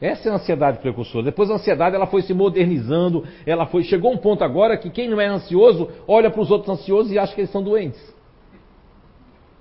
[0.02, 1.26] Essa é a ansiedade precursora.
[1.26, 5.08] Depois a ansiedade ela foi se modernizando, ela foi chegou um ponto agora que quem
[5.08, 8.02] não é ansioso olha para os outros ansiosos e acha que eles são doentes.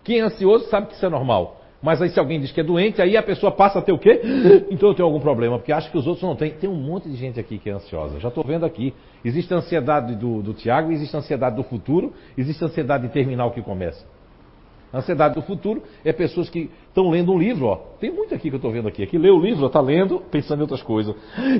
[0.03, 1.59] Quem é ansioso sabe que isso é normal.
[1.83, 3.98] Mas aí se alguém diz que é doente, aí a pessoa passa a ter o
[3.98, 4.20] quê?
[4.70, 6.53] Então eu tenho algum problema, porque acha que os outros não têm.
[6.53, 8.18] Tem um monte de gente aqui que é ansiosa.
[8.18, 8.94] Já estou vendo aqui.
[9.24, 13.12] Existe a ansiedade do, do Tiago, existe a ansiedade do futuro, existe a ansiedade de
[13.12, 14.07] terminar o que começa.
[14.92, 17.76] Ansiedade do futuro é pessoas que estão lendo um livro, ó.
[18.00, 19.05] Tem muito aqui que eu estou vendo aqui.
[19.05, 21.14] Aqui lê o livro, está lendo, pensando em outras coisas.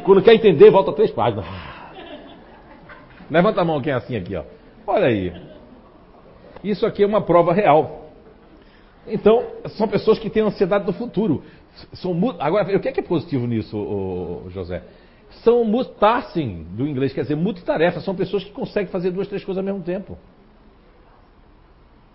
[0.05, 1.47] Quando quer entender, volta três páginas.
[3.31, 4.43] Levanta a mão quem é assim aqui, ó.
[4.85, 5.33] Olha aí.
[6.65, 8.11] Isso aqui é uma prova real.
[9.07, 9.45] Então,
[9.77, 11.43] são pessoas que têm ansiedade do futuro.
[11.93, 14.83] São, agora, o que é, que é positivo nisso, José?
[15.45, 18.01] São multasking do inglês, quer dizer, multitarefa.
[18.01, 20.19] São pessoas que conseguem fazer duas, três coisas ao mesmo tempo.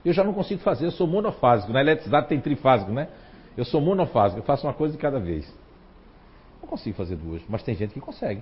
[0.05, 1.73] Eu já não consigo fazer, eu sou monofásico.
[1.73, 3.07] Na eletricidade tem trifásico, né?
[3.57, 5.51] Eu sou monofásico, eu faço uma coisa de cada vez.
[6.61, 8.41] Não consigo fazer duas, mas tem gente que consegue.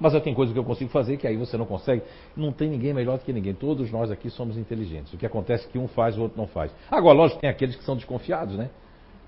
[0.00, 2.02] Mas eu tenho coisas que eu consigo fazer que aí você não consegue.
[2.36, 3.54] Não tem ninguém melhor do que ninguém.
[3.54, 5.12] Todos nós aqui somos inteligentes.
[5.12, 6.74] O que acontece é que um faz, o outro não faz.
[6.90, 8.68] Agora, lógico, tem aqueles que são desconfiados, né?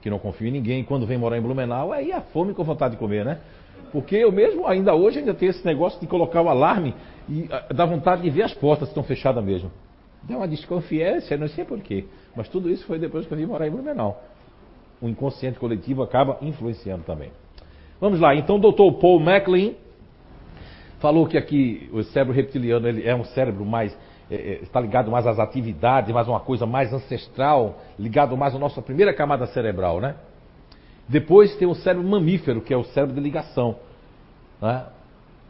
[0.02, 0.82] Que não confiam em ninguém.
[0.82, 3.38] Quando vem morar em Blumenau, aí a fome com vontade de comer, né?
[3.92, 6.92] Porque eu mesmo, ainda hoje, ainda tenho esse negócio de colocar o alarme
[7.28, 9.70] e ah, dá vontade de ver as portas se estão fechadas mesmo.
[10.26, 12.06] Deu uma desconfiança, não sei porquê.
[12.34, 14.22] Mas tudo isso foi depois que eu vim morar em Blumenau.
[15.00, 17.30] O inconsciente coletivo acaba influenciando também.
[18.00, 19.72] Vamos lá, então o doutor Paul MacLean
[20.98, 23.96] falou que aqui o cérebro reptiliano ele é um cérebro mais
[24.30, 28.58] é, é, está ligado mais às atividades, mais uma coisa mais ancestral, ligado mais à
[28.58, 30.16] nossa primeira camada cerebral, né?
[31.06, 33.76] Depois tem o cérebro mamífero, que é o cérebro de ligação.
[34.62, 34.86] Né?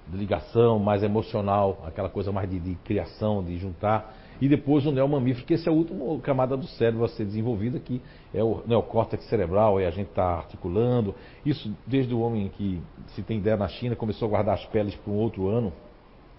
[0.07, 4.15] de ligação, mais emocional, aquela coisa mais de, de criação, de juntar.
[4.41, 7.79] E depois o neomamífero, que esse é a última camada do cérebro a ser desenvolvida,
[7.79, 8.01] que
[8.33, 11.15] é o neocórtex cerebral, e a gente está articulando.
[11.47, 14.95] Isso desde o homem que, se tem ideia, na China, começou a guardar as peles
[14.97, 15.73] para um outro ano,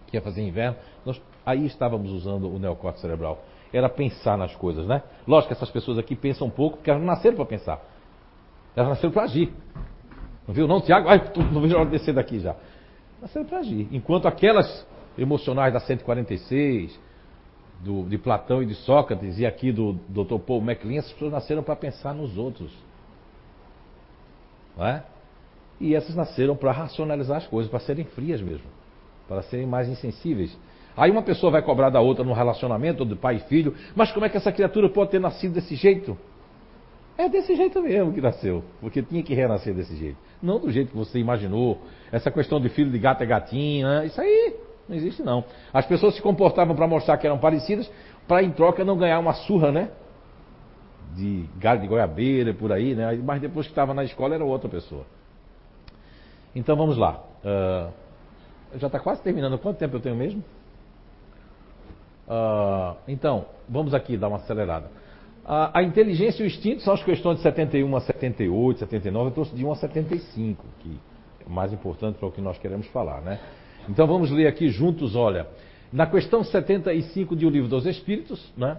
[0.07, 0.77] que ia fazer inverno.
[1.05, 3.43] Nós, aí estávamos usando o neocórtex cerebral.
[3.73, 5.01] Era pensar nas coisas, né?
[5.27, 7.81] Lógico que essas pessoas aqui pensam um pouco, porque elas não nasceram para pensar.
[8.75, 9.53] Elas nasceram para agir.
[10.47, 10.67] Não viu?
[10.67, 11.09] Não, Tiago?
[11.09, 11.21] Ai,
[11.51, 12.55] não vejo a hora de descer daqui já.
[13.21, 13.87] Nasceram para agir.
[13.91, 14.85] Enquanto aquelas
[15.17, 16.99] emocionais da 146,
[17.81, 20.39] do, de Platão e de Sócrates, e aqui do Dr.
[20.39, 22.71] Paul MacLean, essas pessoas nasceram para pensar nos outros.
[24.75, 25.03] Não é?
[25.79, 28.65] E essas nasceram para racionalizar as coisas, para serem frias mesmo,
[29.27, 30.57] para serem mais insensíveis.
[30.95, 34.11] Aí uma pessoa vai cobrar da outra no relacionamento, ou de pai e filho, mas
[34.11, 36.17] como é que essa criatura pode ter nascido desse jeito?
[37.17, 40.17] É desse jeito mesmo que nasceu, porque tinha que renascer desse jeito.
[40.41, 41.81] Não do jeito que você imaginou.
[42.11, 44.05] Essa questão de filho de gato é gatinho, né?
[44.05, 44.55] isso aí
[44.87, 45.43] não existe não.
[45.73, 47.89] As pessoas se comportavam para mostrar que eram parecidas,
[48.27, 49.89] para em troca não ganhar uma surra, né?
[51.15, 53.19] De galho de goiabeira por aí, né?
[53.23, 55.05] Mas depois que estava na escola era outra pessoa.
[56.55, 57.23] Então vamos lá.
[57.43, 57.91] Uh,
[58.77, 59.57] já está quase terminando.
[59.57, 60.43] Quanto tempo eu tenho mesmo?
[62.27, 64.87] Uh, então, vamos aqui dar uma acelerada.
[65.45, 69.29] Uh, a inteligência e o instinto são as questões de 71 a 78, 79.
[69.29, 70.99] Eu trouxe de 1 a 75, que
[71.45, 73.39] é mais importante para o que nós queremos falar, né?
[73.89, 75.47] Então vamos ler aqui juntos, olha.
[75.91, 78.77] Na questão 75 de O Livro dos Espíritos, né?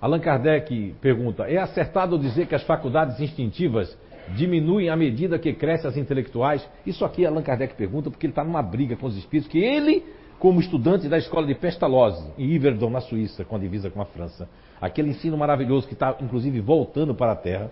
[0.00, 3.96] Allan Kardec pergunta: é acertado dizer que as faculdades instintivas
[4.36, 6.68] diminuem à medida que crescem as intelectuais?
[6.86, 10.04] Isso aqui Allan Kardec pergunta porque ele está numa briga com os espíritos que ele,
[10.38, 14.04] como estudante da escola de Pestalozzi, em Yverdon, na Suíça, com a divisa com a
[14.04, 14.48] França,
[14.80, 17.70] aquele ensino maravilhoso que está inclusive voltando para a Terra,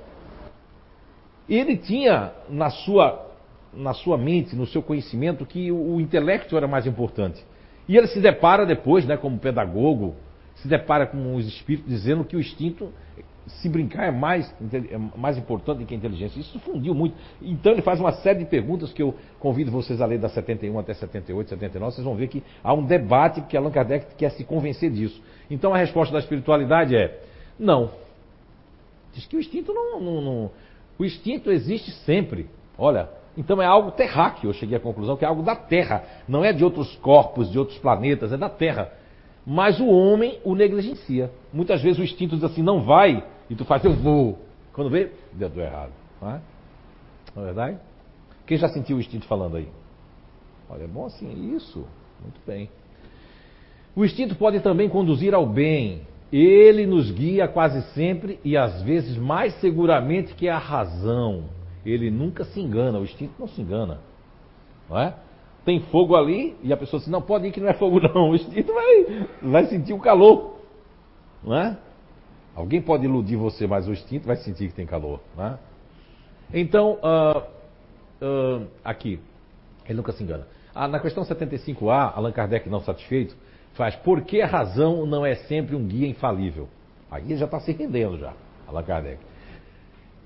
[1.49, 3.30] ele tinha na sua
[3.73, 7.45] na sua mente, no seu conhecimento, que o, o intelecto era mais importante.
[7.89, 10.14] E ele se depara depois, né, como pedagogo,
[10.57, 12.93] se depara com os espíritos dizendo que o instinto,
[13.47, 16.39] se brincar, é mais, é mais importante do que a inteligência.
[16.39, 17.16] Isso fundiu muito.
[17.41, 20.79] Então ele faz uma série de perguntas que eu convido vocês a ler da 71
[20.79, 21.95] até 78, 79.
[21.95, 25.21] Vocês vão ver que há um debate que Allan Kardec quer se convencer disso.
[25.51, 27.23] Então a resposta da espiritualidade é:
[27.59, 27.91] não.
[29.14, 30.51] Diz que o instinto não, não, não
[31.01, 32.47] o instinto existe sempre.
[32.77, 36.45] Olha, então é algo terráqueo, eu cheguei à conclusão que é algo da Terra, não
[36.45, 38.93] é de outros corpos, de outros planetas, é da Terra.
[39.47, 41.31] Mas o homem o negligencia.
[41.53, 44.39] Muitas vezes o instinto diz assim, não vai, e tu faz, eu vou.
[44.72, 45.93] Quando vê, deu errado.
[46.20, 46.41] Não é?
[47.35, 47.78] Não é verdade?
[48.47, 49.68] Quem já sentiu o instinto falando aí?
[50.68, 51.85] Olha, é bom assim, isso.
[52.22, 52.68] Muito bem.
[53.95, 56.03] O instinto pode também conduzir ao bem.
[56.33, 61.45] Ele nos guia quase sempre e às vezes mais seguramente que a razão.
[61.85, 64.01] Ele nunca se engana, o instinto não se engana.
[64.89, 65.14] Não é?
[65.64, 68.31] Tem fogo ali e a pessoa diz, não, pode ir que não é fogo não.
[68.31, 70.57] O instinto vai, vai sentir o calor.
[71.43, 71.78] Não é?
[72.55, 75.20] Alguém pode iludir você, mas o instinto vai sentir que tem calor.
[75.37, 75.59] Não é?
[76.53, 77.39] Então, uh,
[78.20, 79.20] uh, aqui,
[79.87, 80.47] ele nunca se engana.
[80.74, 83.37] Ah, na questão 75A, Allan Kardec não satisfeito,
[83.74, 86.68] faz por que a razão não é sempre um guia infalível?
[87.11, 88.33] Aí ele já está se rendendo já,
[88.66, 89.30] Allan Kardec.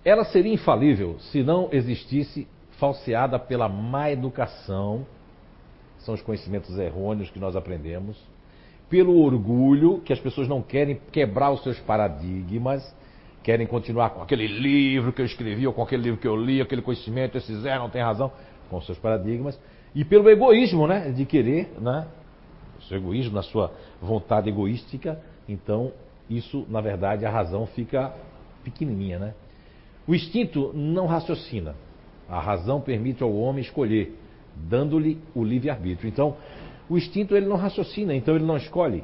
[0.05, 2.46] Ela seria infalível se não existisse
[2.78, 5.07] falseada pela má educação,
[5.98, 8.16] são os conhecimentos errôneos que nós aprendemos,
[8.90, 12.94] pelo orgulho, que as pessoas não querem quebrar os seus paradigmas,
[13.42, 16.61] querem continuar com aquele livro que eu escrevi, ou com aquele livro que eu li,
[16.61, 18.30] aquele conhecimento, esse Zé não tem razão,
[18.68, 19.59] com seus paradigmas,
[19.94, 22.07] e pelo egoísmo, né, de querer, né,
[22.78, 25.92] o seu egoísmo, na sua vontade egoística, então
[26.28, 28.12] isso, na verdade, a razão fica
[28.62, 29.34] pequenininha, né?
[30.07, 31.74] O instinto não raciocina.
[32.28, 34.18] A razão permite ao homem escolher,
[34.55, 36.09] dando-lhe o livre-arbítrio.
[36.09, 36.36] Então,
[36.88, 39.02] o instinto ele não raciocina, então ele não escolhe.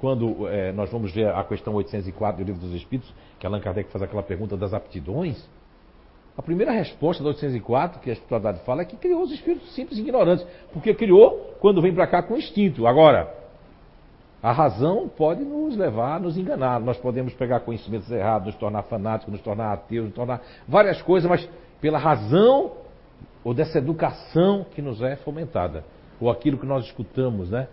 [0.00, 3.90] Quando é, nós vamos ver a questão 804 do Livro dos Espíritos, que Allan Kardec
[3.90, 5.46] faz aquela pergunta das aptidões,
[6.36, 9.98] a primeira resposta da 804, que a espiritualidade fala, é que criou os espíritos simples
[9.98, 10.46] e ignorantes.
[10.72, 12.86] Porque criou quando vem para cá com instinto.
[12.86, 13.39] Agora,
[14.42, 16.80] a razão pode nos levar a nos enganar.
[16.80, 21.28] Nós podemos pegar conhecimentos errados, nos tornar fanáticos, nos tornar ateus, nos tornar várias coisas,
[21.28, 21.48] mas
[21.80, 22.72] pela razão
[23.44, 25.84] ou dessa educação que nos é fomentada,
[26.20, 27.68] ou aquilo que nós escutamos, né?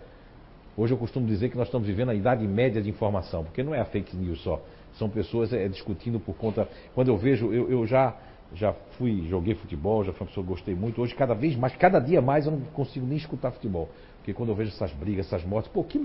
[0.76, 3.74] Hoje eu costumo dizer que nós estamos vivendo a idade média de informação, porque não
[3.74, 4.60] é a fake news só.
[4.94, 6.68] São pessoas é, discutindo por conta.
[6.94, 8.14] Quando eu vejo, eu, eu já
[8.54, 11.02] já fui, joguei futebol, já fui uma pessoa que gostei muito.
[11.02, 13.90] Hoje, cada vez mais, cada dia mais, eu não consigo nem escutar futebol.
[14.28, 15.98] Porque quando eu vejo essas brigas, essas mortes, pô, que,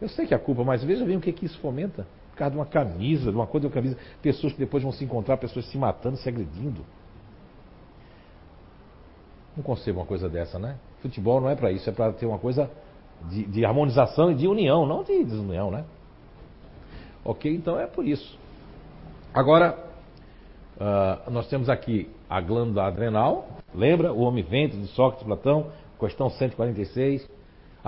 [0.00, 2.04] eu sei que é culpa, mas veja bem o que, que isso fomenta.
[2.32, 3.96] Por causa de uma camisa, de uma coisa de uma camisa.
[4.20, 6.84] Pessoas que depois vão se encontrar, pessoas se matando, se agredindo.
[9.56, 10.76] Não concebo uma coisa dessa, né?
[11.02, 12.68] Futebol não é para isso, é para ter uma coisa
[13.30, 15.84] de, de, harmonização e de união, não de desunião, né?
[17.24, 17.54] Ok?
[17.54, 18.36] Então é por isso.
[19.32, 19.78] Agora,
[20.80, 24.12] uh, nós temos aqui a glândula adrenal, lembra?
[24.12, 25.70] O homem ventre de Sócrates Platão,
[26.00, 27.37] questão 146.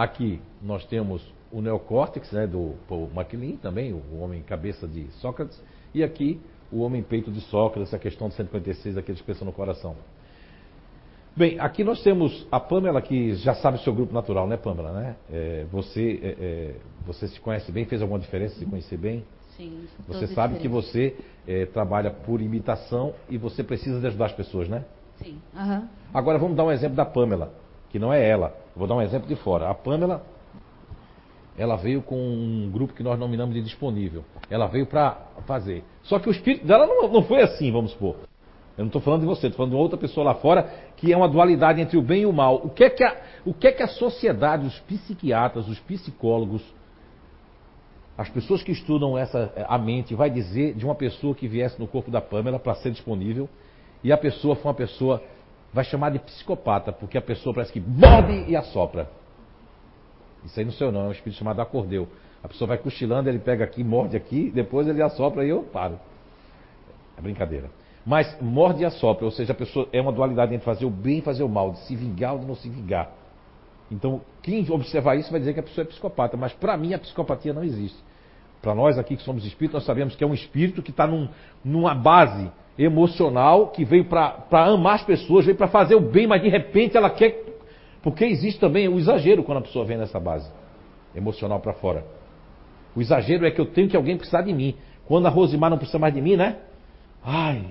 [0.00, 1.22] Aqui nós temos
[1.52, 5.62] o neocórtex, né, do Paul MacLean, também, o homem cabeça de Sócrates.
[5.92, 6.40] E aqui
[6.72, 9.94] o homem peito de Sócrates, a questão de 156, aqueles que pensam no coração.
[11.36, 14.90] Bem, aqui nós temos a Pamela, que já sabe o seu grupo natural, né, Pamela?
[14.90, 15.16] Né?
[15.30, 16.74] É, você, é, é,
[17.04, 19.22] você se conhece bem, fez alguma diferença se conhecer bem?
[19.54, 19.84] Sim.
[20.08, 21.14] Você sabe que você
[21.46, 24.82] é, trabalha por imitação e você precisa de ajudar as pessoas, né?
[25.22, 25.38] Sim.
[25.54, 25.86] Uhum.
[26.14, 27.52] Agora vamos dar um exemplo da Pamela,
[27.90, 28.56] que não é ela.
[28.80, 29.68] Vou dar um exemplo de fora.
[29.68, 30.24] A Pamela,
[31.58, 34.24] ela veio com um grupo que nós nominamos de disponível.
[34.48, 35.84] Ela veio para fazer.
[36.04, 38.16] Só que o espírito dela não, não foi assim, vamos supor.
[38.78, 40.62] Eu não estou falando de você, estou falando de outra pessoa lá fora
[40.96, 42.56] que é uma dualidade entre o bem e o mal.
[42.56, 46.62] O que é que a, o que é que a sociedade, os psiquiatras, os psicólogos,
[48.16, 51.86] as pessoas que estudam essa a mente vai dizer de uma pessoa que viesse no
[51.86, 53.46] corpo da Pamela para ser disponível
[54.02, 55.22] e a pessoa foi uma pessoa
[55.72, 59.08] vai chamar de psicopata porque a pessoa parece que morde e assopra.
[60.44, 62.08] Isso aí não sei não, é um espírito chamado acordeu.
[62.42, 65.98] A pessoa vai cochilando, ele pega aqui, morde aqui, depois ele assopra e eu paro.
[67.16, 67.70] É brincadeira.
[68.04, 71.18] Mas morde e assopra, ou seja, a pessoa é uma dualidade entre fazer o bem
[71.18, 73.10] e fazer o mal, de se vingar ou de não se vingar.
[73.90, 76.98] Então, quem observar isso vai dizer que a pessoa é psicopata, mas para mim a
[76.98, 77.98] psicopatia não existe.
[78.62, 81.28] Para nós aqui que somos espíritos, nós sabemos que é um espírito que está num,
[81.64, 82.50] numa base
[82.82, 86.96] emocional, que veio para amar as pessoas, veio para fazer o bem, mas de repente
[86.96, 87.44] ela quer.
[88.02, 90.50] Porque existe também o exagero quando a pessoa vem nessa base
[91.14, 92.04] emocional para fora.
[92.96, 94.74] O exagero é que eu tenho que alguém precisar de mim.
[95.06, 96.56] Quando a Rosimar não precisa mais de mim, né?
[97.22, 97.64] Ai,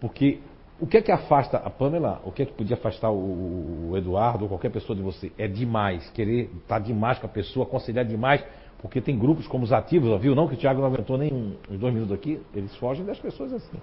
[0.00, 0.38] porque
[0.78, 2.20] o que é que afasta a Pamela?
[2.24, 5.32] O que é que podia afastar o, o Eduardo ou qualquer pessoa de você?
[5.38, 8.44] É demais, querer estar tá demais com a pessoa, aconselhar demais,
[8.80, 10.34] porque tem grupos como os ativos, viu?
[10.34, 11.32] Não que o Thiago não aguentou nem
[11.70, 13.78] uns dois minutos aqui, eles fogem das pessoas assim.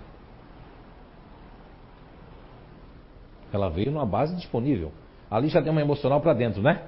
[3.52, 4.92] Ela veio numa base disponível.
[5.30, 6.82] Ali já tem uma emocional para dentro, né?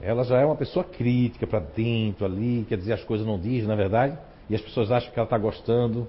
[0.00, 3.68] Ela já é uma pessoa crítica para dentro ali, quer dizer, as coisas não dizem,
[3.68, 6.08] na é verdade, e as pessoas acham que ela está gostando.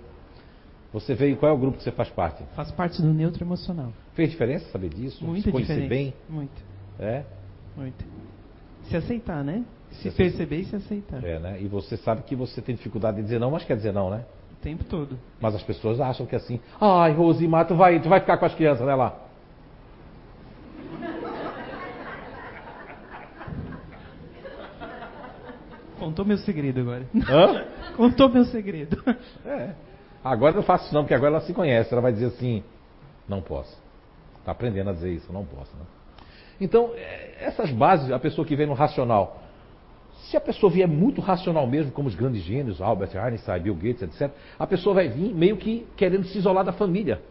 [0.94, 2.44] Você veio, qual é o grupo que você faz parte?
[2.56, 3.92] Faz parte do neutro emocional.
[4.14, 5.24] Fez diferença saber disso?
[5.24, 6.14] Muito se conhecer bem?
[6.30, 6.64] Muito.
[7.00, 7.24] É?
[7.76, 8.04] Muito.
[8.84, 9.64] Se aceitar, né?
[9.92, 11.24] Se, se perceber e se aceitar.
[11.24, 11.62] É, né?
[11.62, 14.26] E você sabe que você tem dificuldade de dizer não, mas quer dizer não, né?
[14.52, 15.18] O tempo todo.
[15.40, 18.46] Mas as pessoas acham que é assim, ai, Rosimar, tu vai, tu vai ficar com
[18.46, 19.16] as crianças, né, lá?
[26.00, 27.06] Contou meu segredo agora.
[27.30, 27.66] Hã?
[27.96, 28.98] Contou meu segredo.
[29.46, 29.74] É.
[30.24, 31.92] Agora eu não faço isso não, porque agora ela se conhece.
[31.92, 32.64] Ela vai dizer assim,
[33.28, 33.76] não posso.
[34.40, 35.76] Está aprendendo a dizer isso, não posso.
[35.76, 35.84] Né?
[36.60, 39.42] Então, é, essas bases, a pessoa que vem no racional,
[40.30, 44.04] se a pessoa vier muito racional mesmo, como os grandes gênios, Albert Einstein, Bill Gates,
[44.04, 47.22] etc., a pessoa vai vir meio que querendo se isolar da família.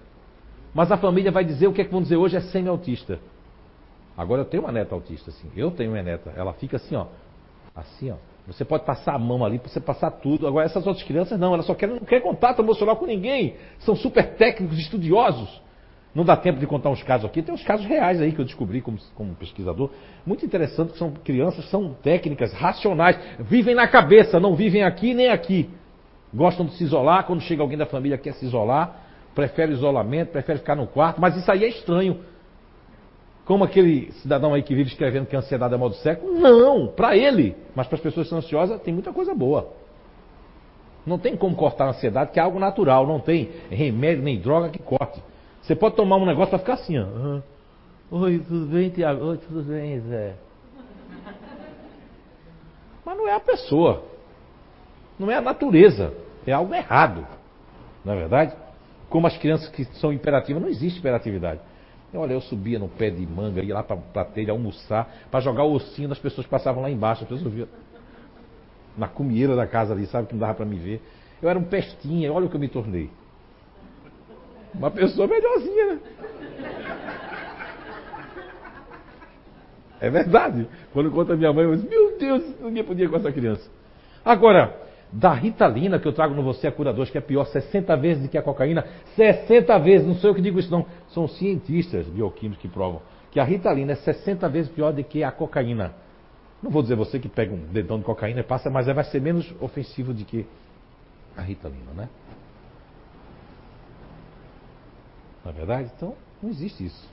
[0.74, 3.18] Mas a família vai dizer o que é que vão dizer hoje é semi-autista.
[4.16, 5.48] Agora eu tenho uma neta autista, assim.
[5.56, 6.32] Eu tenho uma neta.
[6.36, 7.06] Ela fica assim, ó.
[7.74, 8.16] Assim, ó.
[8.46, 10.46] Você pode passar a mão ali, você passar tudo.
[10.46, 13.56] Agora, essas outras crianças não, elas só querem, não querem contato emocional com ninguém.
[13.80, 15.60] São super técnicos, estudiosos.
[16.14, 17.40] Não dá tempo de contar uns casos aqui.
[17.40, 19.90] Tem uns casos reais aí que eu descobri como, como pesquisador.
[20.26, 23.16] Muito interessante são crianças, são técnicas, racionais.
[23.38, 25.70] Vivem na cabeça, não vivem aqui nem aqui.
[26.34, 27.26] Gostam de se isolar.
[27.26, 28.96] Quando chega alguém da família quer se isolar.
[29.34, 31.20] Prefere isolamento, prefere ficar no quarto.
[31.20, 32.18] Mas isso aí é estranho.
[33.44, 36.40] Como aquele cidadão aí que vive escrevendo que a ansiedade é mal do século?
[36.40, 37.56] Não, para ele.
[37.74, 39.72] Mas para as pessoas que são ansiosas, tem muita coisa boa.
[41.06, 43.06] Não tem como cortar a ansiedade, que é algo natural.
[43.06, 45.22] Não tem remédio nem droga que corte.
[45.62, 47.40] Você pode tomar um negócio para ficar assim, ó.
[48.10, 49.24] Oi, tudo bem, Tiago?
[49.24, 50.34] Oi, tudo bem, Zé?
[53.04, 54.04] Mas não é a pessoa.
[55.18, 56.12] Não é a natureza.
[56.46, 57.26] É algo errado.
[58.04, 58.56] Não é verdade?
[59.08, 61.60] Como as crianças que são imperativas, não existe imperatividade.
[62.12, 65.64] Olha, eu subia no pé de manga, ia lá para a telha almoçar, para jogar
[65.64, 67.22] o ossinho das pessoas que passavam lá embaixo.
[67.22, 67.68] As pessoas viam
[68.96, 71.00] na cumieira da casa ali, sabe, que não dava para me ver.
[71.40, 73.10] Eu era um pestinha, olha o que eu me tornei.
[74.74, 76.00] Uma pessoa melhorzinha, né?
[80.00, 80.66] É verdade.
[80.92, 83.70] Quando conta a minha mãe, eu disse, meu Deus, ninguém podia com essa criança.
[84.24, 84.74] Agora,
[85.12, 88.28] da ritalina que eu trago no Você é Curador, que é pior 60 vezes do
[88.28, 88.84] que a cocaína,
[89.16, 93.38] 60 vezes, não sou eu que digo isso não, são cientistas bioquímicos que provam que
[93.38, 95.94] a ritalina é 60 vezes pior do que a cocaína.
[96.62, 99.20] Não vou dizer você que pega um dedão de cocaína e passa, mas vai ser
[99.20, 100.46] menos ofensivo do que
[101.36, 102.08] a ritalina, né?
[105.44, 105.90] Na é verdade?
[105.96, 107.08] Então, não existe isso.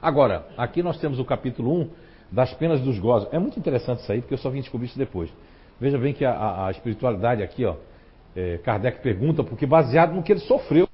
[0.00, 1.90] Agora, aqui nós temos o capítulo 1
[2.30, 3.28] das penas dos gozos.
[3.32, 5.30] É muito interessante isso aí, porque eu só vim descobrir isso depois.
[5.80, 7.76] Veja bem que a, a, a espiritualidade aqui, ó,
[8.34, 10.88] é, Kardec pergunta, porque baseado no que ele sofreu.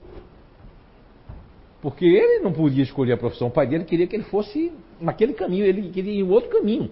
[1.81, 5.33] Porque ele não podia escolher a profissão, o pai dele queria que ele fosse naquele
[5.33, 6.91] caminho, ele queria ir em outro caminho.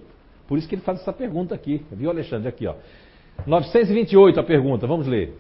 [0.48, 1.84] Por isso que ele faz essa pergunta aqui.
[1.92, 2.48] Viu, Alexandre?
[2.48, 2.74] Aqui, ó.
[3.46, 5.32] 928 a pergunta, vamos ler.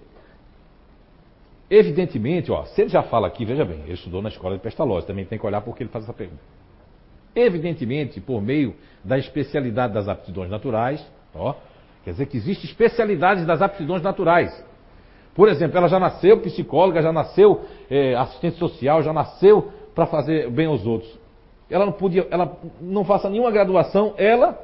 [1.70, 5.06] Evidentemente, ó, se ele já fala aqui, veja bem, ele estudou na escola de Pestalozzi,
[5.06, 6.42] também tem que olhar porque ele faz essa pergunta.
[7.34, 11.54] Evidentemente, por meio da especialidade das aptidões naturais, ó,
[12.04, 14.50] quer dizer que existe especialidade das aptidões naturais.
[15.32, 20.50] Por exemplo, ela já nasceu psicóloga, já nasceu é, assistente social, já nasceu para fazer
[20.50, 21.16] bem aos outros.
[21.70, 24.58] Ela não podia, ela não faça nenhuma graduação, ela.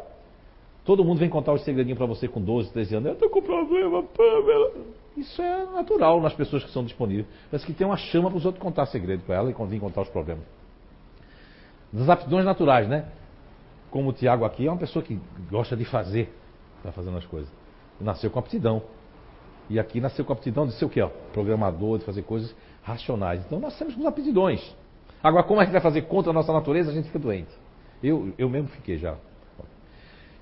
[0.84, 3.06] Todo mundo vem contar os segredinhos para você com 12, 13 anos.
[3.06, 4.72] Eu estou com problema, Pamela.
[5.16, 7.26] Isso é natural nas pessoas que são disponíveis.
[7.50, 10.02] Mas que tem uma chama para os outros contar segredo para ela e vir contar
[10.02, 10.44] os problemas.
[11.92, 13.06] Das aptidões naturais, né?
[13.90, 15.18] Como o Tiago aqui é uma pessoa que
[15.50, 16.32] gosta de fazer,
[16.78, 17.50] está fazendo as coisas.
[18.00, 18.82] Nasceu com aptidão.
[19.70, 21.06] E aqui nasceu com aptidão de ser o quê?
[21.32, 23.44] Programador, de fazer coisas racionais.
[23.46, 24.76] Então nós temos com aptidões.
[25.22, 27.50] Agora, como a gente vai fazer contra a nossa natureza, a gente fica doente.
[28.02, 29.16] Eu, eu mesmo fiquei já.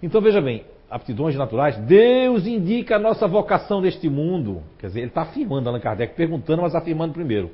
[0.03, 0.65] Então veja bem,
[0.95, 4.63] aptidões naturais, Deus indica a nossa vocação neste mundo.
[4.79, 7.51] Quer dizer, ele está afirmando, Allan Kardec, perguntando, mas afirmando primeiro.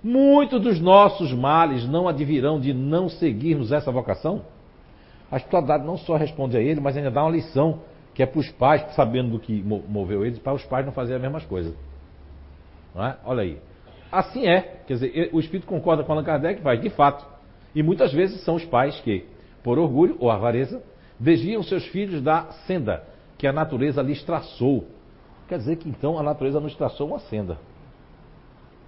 [0.00, 4.42] Muitos dos nossos males não advirão de não seguirmos essa vocação?
[5.28, 7.80] A espiritualidade não só responde a ele, mas ainda dá uma lição,
[8.14, 11.16] que é para os pais, sabendo do que moveu eles, para os pais não fazerem
[11.16, 11.74] as mesmas coisas.
[12.94, 13.14] É?
[13.24, 13.58] Olha aí.
[14.12, 14.60] Assim é.
[14.86, 17.26] Quer dizer, o Espírito concorda com Allan Kardec, vai, de fato.
[17.74, 19.24] E muitas vezes são os pais que,
[19.64, 20.80] por orgulho ou avareza,
[21.24, 23.02] desviam seus filhos da senda
[23.38, 24.86] que a natureza lhes traçou.
[25.48, 27.58] Quer dizer que então a natureza nos traçou uma senda.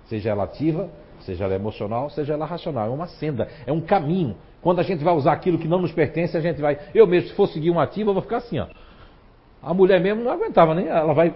[0.04, 2.86] Seja ela ativa, seja ela emocional, seja ela racional.
[2.88, 4.36] É uma senda, é um caminho.
[4.60, 6.78] Quando a gente vai usar aquilo que não nos pertence, a gente vai.
[6.94, 8.66] Eu mesmo, se for seguir uma ativa, eu vou ficar assim, ó.
[9.62, 10.86] A mulher mesmo não aguentava nem.
[10.86, 11.34] Ela vai,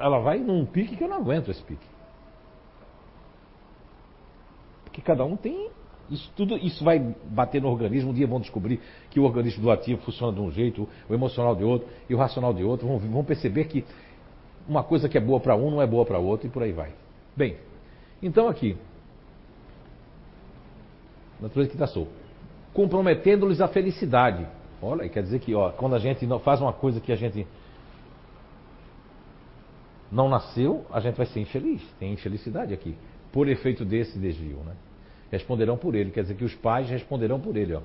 [0.00, 1.86] ela vai num pique que eu não aguento esse pique.
[4.84, 5.70] Porque cada um tem.
[6.12, 8.10] Isso tudo isso vai bater no organismo.
[8.10, 11.56] Um dia vão descobrir que o organismo do ativo funciona de um jeito, o emocional
[11.56, 12.86] de outro e o racional de outro.
[12.86, 13.84] Vão, vão perceber que
[14.68, 16.72] uma coisa que é boa para um não é boa para outro e por aí
[16.72, 16.92] vai.
[17.34, 17.56] Bem,
[18.22, 18.76] então aqui.
[21.40, 22.12] Natureza que está solto.
[22.74, 24.46] Comprometendo-lhes a felicidade.
[24.80, 27.46] Olha, quer dizer que ó, quando a gente faz uma coisa que a gente
[30.10, 31.82] não nasceu, a gente vai ser infeliz.
[31.98, 32.94] Tem infelicidade aqui
[33.32, 34.58] por efeito desse desvio.
[34.58, 34.74] Né?
[35.32, 37.74] Responderão por ele, quer dizer que os pais responderão por ele.
[37.74, 37.80] Ó.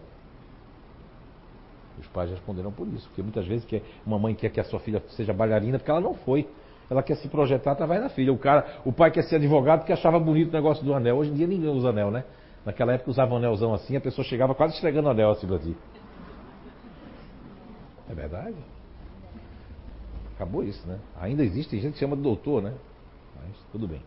[1.97, 4.81] Os pais responderão por isso, porque muitas vezes que uma mãe quer que a sua
[4.81, 6.45] filha seja bailarina porque ela não foi.
[6.89, 8.33] Ela quer se projetar através da filha.
[8.33, 11.17] O, cara, o pai quer ser advogado porque achava bonito o negócio do anel.
[11.17, 12.25] Hoje em dia ninguém usa anel, né?
[12.65, 15.57] Naquela época usava um anelzão assim, a pessoa chegava quase esfregando o anel assim pra
[15.57, 15.75] ti.
[18.09, 18.57] É verdade?
[20.35, 20.99] Acabou isso, né?
[21.19, 22.73] Ainda existe gente que chama de doutor, né?
[23.35, 24.01] Mas tudo bem.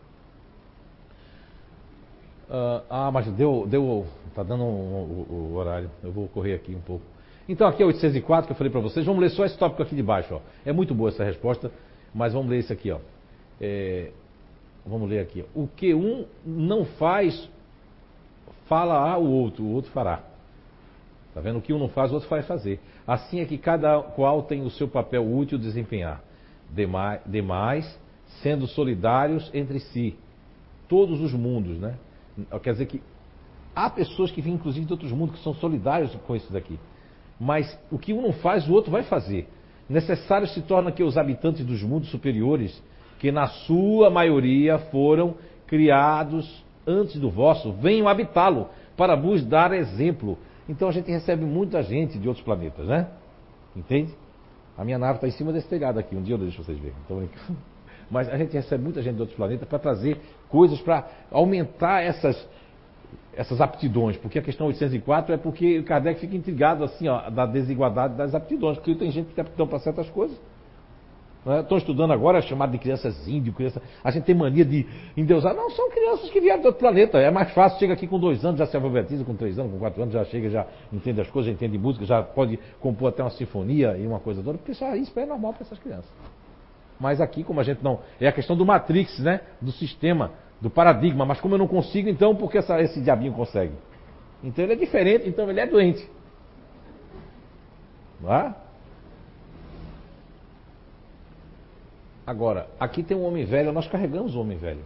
[2.51, 5.89] Uh, ah, mas deu, deu, tá dando o, o, horário.
[6.03, 7.05] Eu vou correr aqui um pouco.
[7.47, 9.05] Então aqui é 804 que eu falei para vocês.
[9.05, 10.35] Vamos ler só esse tópico aqui de baixo.
[10.35, 10.41] Ó.
[10.65, 11.71] É muito boa essa resposta,
[12.13, 12.91] mas vamos ler isso aqui.
[12.91, 12.99] Ó.
[13.61, 14.11] É,
[14.85, 15.45] vamos ler aqui.
[15.55, 17.49] O que um não faz,
[18.67, 20.21] fala o outro, o outro fará.
[21.33, 21.59] Tá vendo?
[21.59, 22.81] O que um não faz, o outro vai fazer.
[23.07, 26.21] Assim é que cada qual tem o seu papel útil desempenhar.
[26.69, 27.99] Demais, demais
[28.41, 30.17] sendo solidários entre si.
[30.89, 31.95] Todos os mundos, né?
[32.61, 33.01] Quer dizer que
[33.75, 36.79] há pessoas que vêm, inclusive, de outros mundos que são solidários com isso daqui.
[37.39, 39.47] Mas o que um não faz, o outro vai fazer.
[39.89, 42.81] Necessário se torna que os habitantes dos mundos superiores,
[43.19, 45.35] que na sua maioria foram
[45.67, 50.37] criados antes do vosso, venham habitá-lo para vos dar exemplo.
[50.69, 53.07] Então a gente recebe muita gente de outros planetas, né?
[53.75, 54.13] Entende?
[54.77, 56.15] A minha nave está em cima desse telhado aqui.
[56.15, 56.95] Um dia eu deixo vocês verem.
[57.01, 57.70] Estou brincando.
[58.11, 62.45] Mas a gente recebe muita gente de outros planetas para trazer coisas para aumentar essas,
[63.33, 64.17] essas aptidões.
[64.17, 68.35] Porque a questão 804 é porque o Kardec fica intrigado assim, ó, da desigualdade das
[68.35, 68.77] aptidões.
[68.77, 70.37] Porque tem gente que tem aptidão para certas coisas.
[71.41, 71.77] Estão né?
[71.77, 73.81] estudando agora é chamado de crianças índio, criança.
[74.03, 74.85] A gente tem mania de
[75.17, 75.55] endeusar.
[75.55, 77.17] Não, são crianças que vieram do outro planeta.
[77.17, 79.79] É mais fácil, chega aqui com dois anos, já se alfabetiza, com três anos, com
[79.79, 83.23] quatro anos, já chega, já entende as coisas, já entende música, já pode compor até
[83.23, 86.11] uma sinfonia e uma coisa toda, porque isso, isso é normal para essas crianças.
[87.01, 87.99] Mas aqui, como a gente não.
[88.19, 89.41] É a questão do Matrix, né?
[89.59, 91.25] Do sistema, do paradigma.
[91.25, 93.73] Mas como eu não consigo, então por que essa, esse diabinho consegue?
[94.43, 96.07] Então ele é diferente, então ele é doente.
[98.21, 98.55] Não é?
[102.25, 104.85] Agora, aqui tem um homem velho, nós carregamos o homem velho.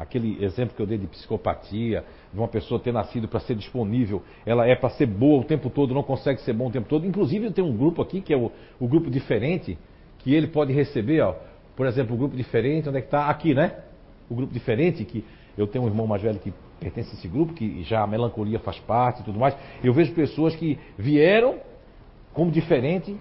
[0.00, 4.22] aquele exemplo que eu dei de psicopatia, de uma pessoa ter nascido para ser disponível,
[4.46, 7.06] ela é para ser boa o tempo todo, não consegue ser bom o tempo todo.
[7.06, 9.78] Inclusive tem um grupo aqui, que é o, o grupo diferente,
[10.22, 11.34] que ele pode receber, ó,
[11.76, 13.28] por exemplo, o grupo diferente, onde é que está?
[13.28, 13.74] Aqui, né?
[14.28, 15.24] O grupo diferente, que
[15.56, 18.58] eu tenho um irmão mais velho que pertence a esse grupo, que já a melancolia
[18.58, 19.56] faz parte e tudo mais.
[19.82, 21.58] Eu vejo pessoas que vieram
[22.32, 23.16] como diferente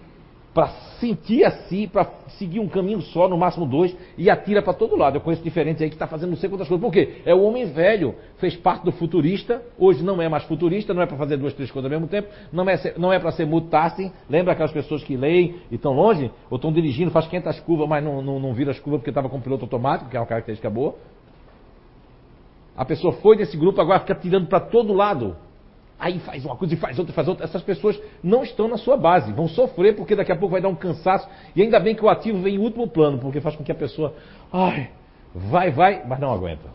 [0.54, 0.68] para
[1.00, 5.18] sentir assim, para seguir um caminho só, no máximo dois, e atira para todo lado.
[5.18, 6.84] Eu conheço diferentes aí que está fazendo não sei quantas coisas.
[6.84, 7.22] Por quê?
[7.26, 11.06] É o homem velho, fez parte do futurista, hoje não é mais futurista, não é
[11.06, 14.12] para fazer duas, três coisas ao mesmo tempo, não é, não é para ser multitasking.
[14.30, 18.04] Lembra aquelas pessoas que leem e estão longe, ou estão dirigindo, faz 500 curvas, mas
[18.04, 20.70] não, não, não vira as curvas porque estava com piloto automático, que é uma característica
[20.70, 20.96] boa.
[22.76, 25.36] A pessoa foi desse grupo, agora fica tirando para todo lado.
[26.00, 27.44] Aí faz uma coisa e faz outra, faz outra.
[27.44, 30.70] Essas pessoas não estão na sua base, vão sofrer porque daqui a pouco vai dar
[30.70, 31.28] um cansaço.
[31.54, 33.76] E ainda bem que o ativo vem em último plano, porque faz com que a
[33.76, 34.14] pessoa,
[34.52, 34.92] ai,
[35.36, 36.70] vai, vai, mas não aguenta.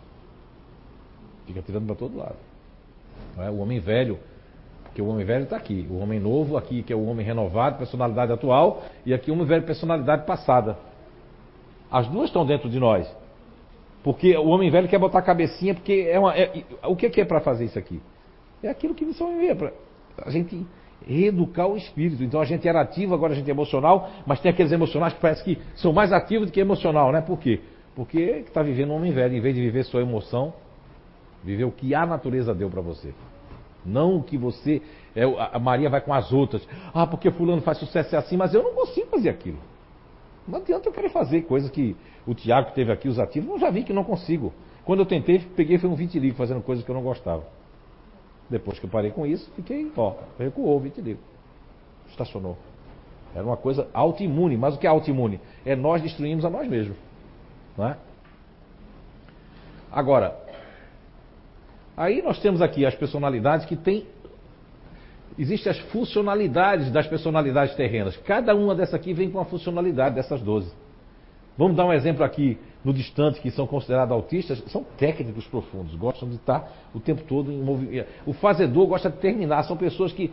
[1.46, 2.36] Fica tirando para todo lado.
[3.38, 3.48] É?
[3.48, 4.18] O homem velho,
[4.82, 5.86] porque o homem velho está aqui.
[5.90, 9.46] O homem novo aqui, que é o homem renovado, personalidade atual, e aqui o homem
[9.46, 10.76] velho, personalidade passada.
[11.90, 13.10] As duas estão dentro de nós.
[14.02, 16.36] Porque o homem velho quer botar a cabecinha, porque é uma.
[16.36, 18.02] É, o que é para fazer isso aqui?
[18.64, 19.72] É aquilo que missão envia, para
[20.24, 20.66] a gente
[21.06, 22.22] reeducar o espírito.
[22.22, 25.20] Então a gente era ativo, agora a gente é emocional, mas tem aqueles emocionais que
[25.20, 27.20] parece que são mais ativos do que emocional, né?
[27.20, 27.60] Por quê?
[27.94, 30.54] Porque está vivendo um homem velho, em vez de viver sua emoção,
[31.42, 33.12] viver o que a natureza deu para você.
[33.84, 34.80] Não o que você.
[35.14, 36.66] É, a Maria vai com as outras.
[36.94, 39.58] Ah, porque fulano faz sucesso é assim, mas eu não consigo fazer aquilo.
[40.48, 41.94] Não adianta eu querer fazer coisas que
[42.26, 44.52] o Tiago teve aqui, os ativos, eu já vi que não consigo.
[44.84, 47.44] Quando eu tentei, peguei foi um vitiligo fazendo coisas que eu não gostava.
[48.48, 51.20] Depois que eu parei com isso, fiquei, ó, recuou o vitiligo.
[52.08, 52.56] Estacionou.
[53.34, 54.56] Era uma coisa autoimune.
[54.56, 55.40] Mas o que é autoimune?
[55.64, 56.96] É nós destruímos a nós mesmos.
[57.76, 57.96] Não é?
[59.90, 60.36] Agora,
[61.96, 64.06] aí nós temos aqui as personalidades que têm.
[65.36, 68.16] Existem as funcionalidades das personalidades terrenas.
[68.18, 70.72] Cada uma dessas aqui vem com uma funcionalidade dessas 12.
[71.56, 76.28] Vamos dar um exemplo aqui no distante, que são considerados autistas, são técnicos profundos, gostam
[76.28, 78.08] de estar o tempo todo em movimento.
[78.26, 80.32] O fazedor gosta de terminar, são pessoas que.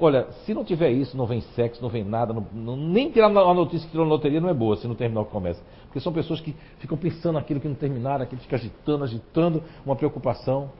[0.00, 3.54] Olha, se não tiver isso, não vem sexo, não vem nada, não, nem tirar a
[3.54, 5.60] notícia que tirou na loteria não é boa, se não terminar o que começa.
[5.86, 9.96] Porque são pessoas que ficam pensando naquilo que não terminaram, aquilo fica agitando, agitando, uma
[9.96, 10.70] preocupação.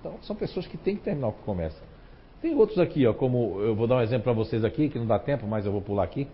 [0.00, 1.80] Então, são pessoas que têm que terminar o que começa.
[2.42, 5.06] Tem outros aqui, ó, como eu vou dar um exemplo para vocês aqui, que não
[5.06, 6.28] dá tempo, mas eu vou pular aqui.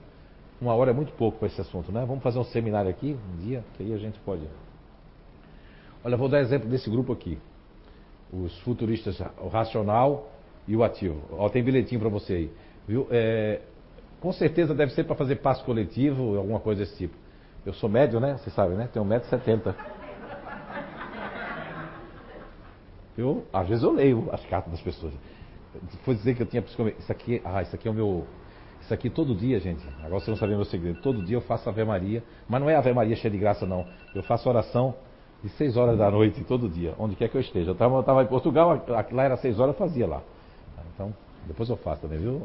[0.63, 2.05] Uma hora é muito pouco para esse assunto, né?
[2.07, 4.47] Vamos fazer um seminário aqui um dia, que aí a gente pode.
[6.05, 7.37] Olha, vou dar exemplo desse grupo aqui.
[8.33, 10.31] Os futuristas, o racional
[10.69, 11.21] e o ativo.
[11.33, 12.51] Ó, tem bilhetinho para você aí.
[12.87, 13.09] Viu?
[13.11, 13.61] É,
[14.21, 17.17] com certeza deve ser para fazer passo coletivo, alguma coisa desse tipo.
[17.67, 18.37] Eu sou médio, né?
[18.37, 18.89] Você sabe, né?
[18.93, 19.75] Tenho 1,70m.
[23.19, 25.13] Eu, às vezes eu leio as cartas das pessoas.
[26.05, 27.03] Foi dizer que eu tinha psicometria.
[27.03, 28.25] Isso aqui, ah, isso aqui é o meu
[28.83, 29.87] isso aqui todo dia, gente.
[29.99, 31.01] Agora vocês não sabem meu segredo.
[31.01, 32.23] Todo dia eu faço Ave Maria.
[32.49, 33.87] Mas não é Ave Maria cheia de graça, não.
[34.15, 34.95] Eu faço oração
[35.43, 37.71] de 6 horas da noite, todo dia, onde quer que eu esteja.
[37.71, 40.23] Eu estava em Portugal, lá era 6 horas, eu fazia lá.
[40.95, 41.13] Então,
[41.47, 42.43] depois eu faço também, viu?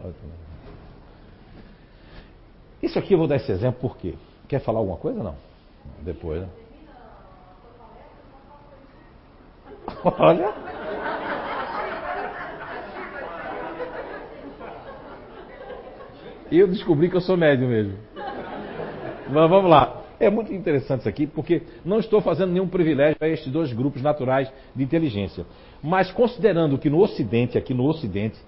[2.82, 4.16] Isso aqui eu vou dar esse exemplo por quê?
[4.48, 5.36] Quer falar alguma coisa não?
[6.02, 6.50] Depois, né?
[10.20, 10.77] Olha.
[16.52, 17.94] E eu descobri que eu sou médio mesmo.
[19.30, 20.04] Mas vamos lá.
[20.20, 24.02] É muito interessante isso aqui, porque não estou fazendo nenhum privilégio a estes dois grupos
[24.02, 25.46] naturais de inteligência.
[25.84, 28.40] Mas considerando que no Ocidente, aqui no Ocidente,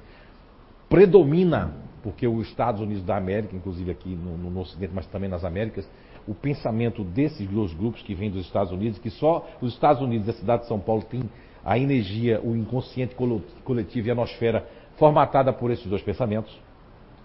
[0.89, 5.43] predomina, porque os Estados Unidos da América, inclusive aqui no, no Ocidente, mas também nas
[5.43, 5.87] Américas,
[6.27, 10.27] o pensamento desses dois grupos que vêm dos Estados Unidos, que só os Estados Unidos
[10.27, 11.23] e a cidade de São Paulo têm
[11.63, 13.15] a energia, o inconsciente
[13.63, 14.65] coletivo e a nosfera
[14.97, 16.68] formatada por esses dois pensamentos.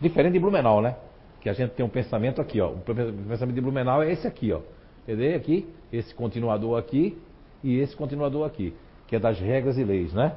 [0.04, 0.96] Diferente de Blumenau, né?
[1.40, 2.72] Que a gente tem um pensamento aqui, ó.
[2.72, 4.60] O pensamento de Blumenau é esse aqui, ó.
[5.02, 5.34] Entendeu?
[5.34, 7.18] Aqui, esse continuador aqui
[7.62, 8.76] e esse continuador aqui,
[9.06, 10.36] que é das regras e leis, né?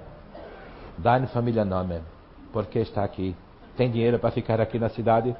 [0.97, 1.99] Deine família nome,
[2.53, 3.36] porque está aqui.
[3.76, 5.36] Tem dinheiro para ficar aqui na cidade?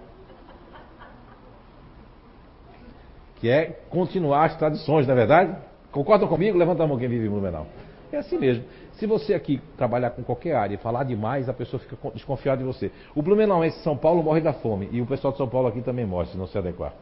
[3.38, 5.56] Que é continuar as tradições, não é verdade?
[5.90, 6.58] Concordam comigo?
[6.58, 7.66] Levanta a mão quem vive em Blumenau.
[8.12, 8.64] É assim mesmo.
[8.94, 12.64] Se você aqui trabalhar com qualquer área e falar demais, a pessoa fica desconfiada de
[12.64, 12.92] você.
[13.14, 14.88] O Blumenauense São Paulo morre da fome.
[14.92, 16.94] E o pessoal de São Paulo aqui também morre, se não se adequar.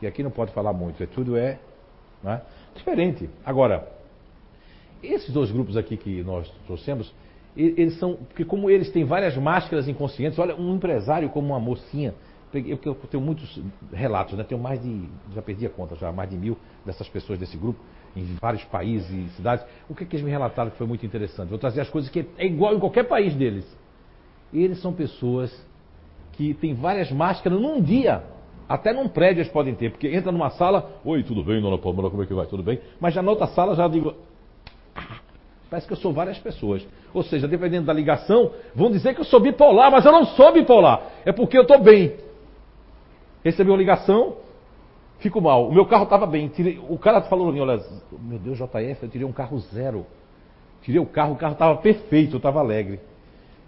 [0.00, 1.02] E aqui não pode falar muito.
[1.02, 1.58] É, tudo é
[2.22, 2.40] né,
[2.74, 3.28] diferente.
[3.44, 3.88] Agora,
[5.02, 7.12] esses dois grupos aqui que nós trouxemos,
[7.56, 8.14] eles são.
[8.14, 12.14] Porque como eles têm várias máscaras inconscientes, olha, um empresário como uma mocinha.
[12.54, 13.62] Eu, eu tenho muitos
[13.92, 14.44] relatos, né?
[14.44, 15.08] Tenho mais de.
[15.34, 17.80] Já perdi a conta, já mais de mil dessas pessoas desse grupo
[18.16, 19.64] em vários países e cidades.
[19.88, 21.48] O que, que eles me relataram que foi muito interessante?
[21.48, 23.66] Vou trazer as coisas que é igual em qualquer país deles.
[24.52, 25.50] Eles são pessoas
[26.32, 28.22] que têm várias máscaras num dia.
[28.68, 32.10] Até num prédio eles podem ter, porque entra numa sala, oi, tudo bem, dona Pamela,
[32.10, 32.46] como é que vai?
[32.46, 32.80] Tudo bem?
[33.00, 34.14] Mas já na outra sala já digo,
[34.94, 35.18] ah,
[35.68, 36.86] parece que eu sou várias pessoas.
[37.12, 40.52] Ou seja, dependendo da ligação, vão dizer que eu sou bipolar, mas eu não sou
[40.52, 41.02] bipolar.
[41.24, 42.16] É porque eu estou bem.
[43.44, 44.36] Recebi uma ligação,
[45.22, 45.68] fico mal.
[45.68, 46.48] O meu carro estava bem.
[46.48, 47.80] Tirei, o cara falou para mim, olha,
[48.20, 50.04] meu Deus, JF, eu tirei um carro zero.
[50.82, 53.00] Tirei o carro, o carro estava perfeito, eu estava alegre.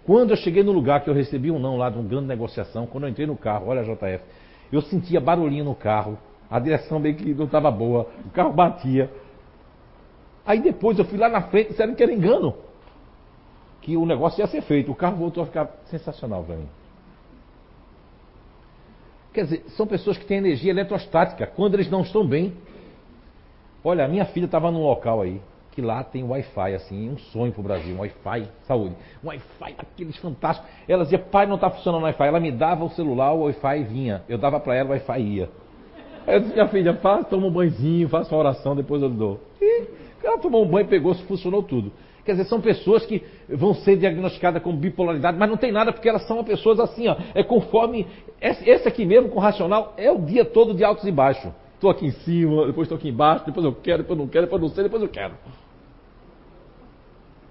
[0.05, 2.85] Quando eu cheguei no lugar que eu recebi um não lá de uma grande negociação,
[2.85, 4.23] quando eu entrei no carro, olha JF,
[4.71, 6.17] eu sentia barulhinho no carro,
[6.49, 9.09] a direção meio que não estava boa, o carro batia.
[10.45, 12.53] Aí depois eu fui lá na frente, disseram que era engano.
[13.81, 14.91] Que o negócio ia ser feito.
[14.91, 16.67] O carro voltou a ficar sensacional para mim.
[19.35, 22.53] Quer dizer, são pessoas que têm energia eletrostática quando eles não estão bem.
[23.83, 25.41] Olha, a minha filha estava num local aí,
[25.73, 28.95] que lá tem Wi-Fi, assim, um sonho pro Brasil, um Wi-Fi, saúde.
[29.21, 30.71] Um Wi-Fi daqueles fantásticos.
[30.87, 32.23] Ela dizia, pai, não está funcionando o Wi-Fi.
[32.23, 34.23] Ela me dava o celular, o Wi-Fi vinha.
[34.29, 35.49] Eu dava para ela, o Wi-Fi ia.
[36.25, 39.41] Aí eu disse, minha filha, faz, toma um banhozinho, faça uma oração, depois eu dou.
[39.61, 39.87] E
[40.23, 41.91] ela tomou um banho, pegou, funcionou tudo.
[42.25, 46.09] Quer dizer, são pessoas que vão ser diagnosticadas com bipolaridade, mas não tem nada porque
[46.09, 47.15] elas são pessoas assim, ó.
[47.35, 48.07] É conforme.
[48.41, 51.51] Esse aqui mesmo, com racional, é o dia todo de altos e baixos.
[51.75, 54.61] Estou aqui em cima, depois estou aqui embaixo, depois eu quero, depois não quero, depois
[54.61, 55.35] não sei, depois eu quero.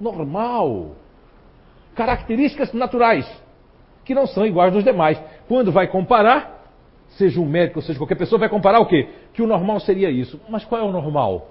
[0.00, 0.96] Normal.
[1.94, 3.30] Características naturais,
[4.04, 5.22] que não são iguais dos demais.
[5.46, 6.64] Quando vai comparar,
[7.10, 9.08] seja um médico, seja qualquer pessoa, vai comparar o quê?
[9.32, 10.40] Que o normal seria isso.
[10.48, 11.48] Mas qual é o normal?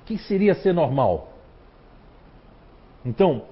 [0.00, 1.35] O que seria ser normal?
[3.06, 3.42] Então,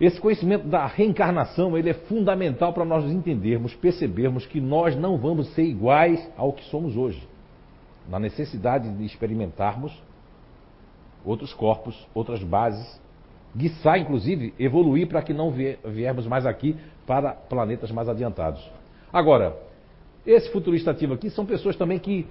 [0.00, 5.48] esse conhecimento da reencarnação ele é fundamental para nós entendermos, percebermos que nós não vamos
[5.54, 7.26] ser iguais ao que somos hoje.
[8.08, 9.92] Na necessidade de experimentarmos
[11.24, 13.00] outros corpos, outras bases,
[13.56, 18.62] guiçar, inclusive, evoluir para que não viermos mais aqui para planetas mais adiantados.
[19.12, 19.56] Agora,
[20.26, 22.26] esse futurista ativo aqui são pessoas também que.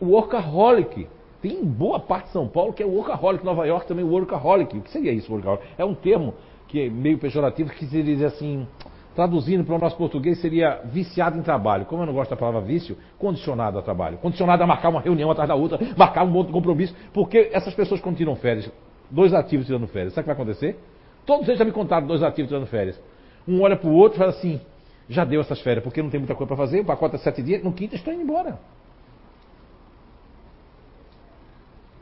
[0.00, 1.06] O workaholic,
[1.44, 4.78] tem boa parte de São Paulo que é workaholic, Nova York também workaholic.
[4.78, 5.62] O que seria isso, workaholic?
[5.76, 6.32] É um termo
[6.66, 8.66] que é meio pejorativo, que seria dizer assim,
[9.14, 11.84] traduzindo para o nosso português, seria viciado em trabalho.
[11.84, 14.16] Como eu não gosto da palavra vício, condicionado a trabalho.
[14.16, 18.00] Condicionado a marcar uma reunião atrás da outra, marcar um de compromisso, porque essas pessoas
[18.00, 18.72] quando tiram férias,
[19.10, 20.78] dois ativos tirando férias, sabe o que vai acontecer?
[21.26, 22.98] Todos eles já me contaram dois ativos tirando férias.
[23.46, 24.62] Um olha para o outro e fala assim,
[25.10, 27.42] já deu essas férias, porque não tem muita coisa para fazer, o pacote é sete
[27.42, 28.58] dias, no quinto estou indo embora.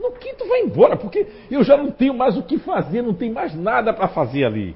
[0.03, 3.31] No quinto vai embora, porque eu já não tenho mais o que fazer, não tem
[3.31, 4.75] mais nada para fazer ali.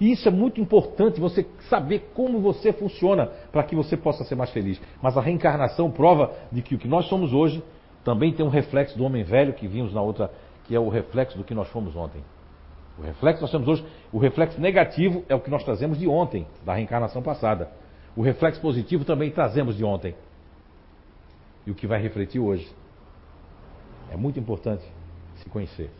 [0.00, 4.36] E isso é muito importante, você saber como você funciona para que você possa ser
[4.36, 4.80] mais feliz.
[5.02, 7.64] Mas a reencarnação prova de que o que nós somos hoje
[8.04, 10.30] também tem um reflexo do homem velho que vimos na outra,
[10.64, 12.22] que é o reflexo do que nós fomos ontem.
[12.96, 16.06] O reflexo que nós temos hoje, o reflexo negativo é o que nós trazemos de
[16.06, 17.70] ontem, da reencarnação passada.
[18.14, 20.14] O reflexo positivo também trazemos de ontem.
[21.66, 22.68] E o que vai refletir hoje.
[24.10, 24.84] É muito importante
[25.36, 25.90] se conhecer.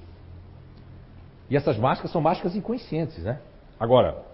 [1.48, 3.40] E essas máscaras são máscaras inconscientes, né?
[3.78, 4.24] Agora,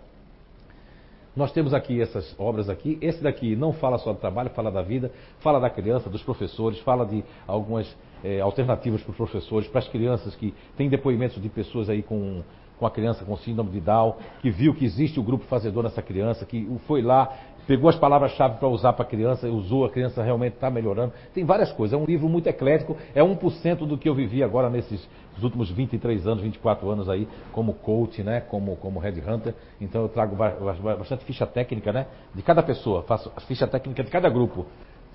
[1.35, 2.99] nós temos aqui essas obras aqui.
[3.01, 5.11] Esse daqui não fala só do trabalho, fala da vida,
[5.41, 7.93] fala da criança, dos professores, fala de algumas
[8.23, 12.43] é, alternativas para os professores, para as crianças que tem depoimentos de pessoas aí com,
[12.79, 16.03] com a criança com síndrome de Down, que viu que existe o grupo fazedor nessa
[16.03, 17.33] criança, que foi lá,
[17.67, 21.13] pegou as palavras-chave para usar para a criança, usou, a criança realmente está melhorando.
[21.35, 21.99] Tem várias coisas.
[21.99, 25.09] É um livro muito eclético, é 1% do que eu vivi agora nesses
[25.43, 28.41] últimos 23 anos, 24 anos aí, como coach, né?
[28.41, 29.55] como, como headhunter.
[29.81, 32.07] Então eu trago bastante ficha técnica né?
[32.35, 34.67] de cada pessoa, faço a ficha técnica de cada grupo.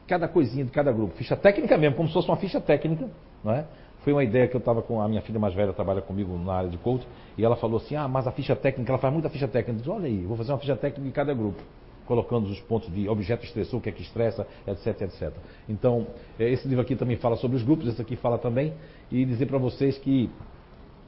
[0.08, 1.16] Cada coisinha de cada grupo.
[1.16, 3.10] Ficha técnica mesmo, como se fosse uma ficha técnica.
[3.44, 3.66] Não é?
[4.04, 6.54] Foi uma ideia que eu estava com a minha filha mais velha, trabalha comigo na
[6.54, 9.32] área de coach, e ela falou assim: Ah, mas a ficha técnica, ela faz muita
[9.32, 9.72] ficha técnica.
[9.72, 11.60] Eu disse: Olha aí, vou fazer uma ficha técnica de cada grupo
[12.06, 15.34] colocando os pontos de objeto estressor, o que é que estressa, etc, etc.
[15.68, 16.08] Então,
[16.40, 18.74] é, esse livro aqui também fala sobre os grupos, esse aqui fala também,
[19.12, 20.30] e dizer para vocês que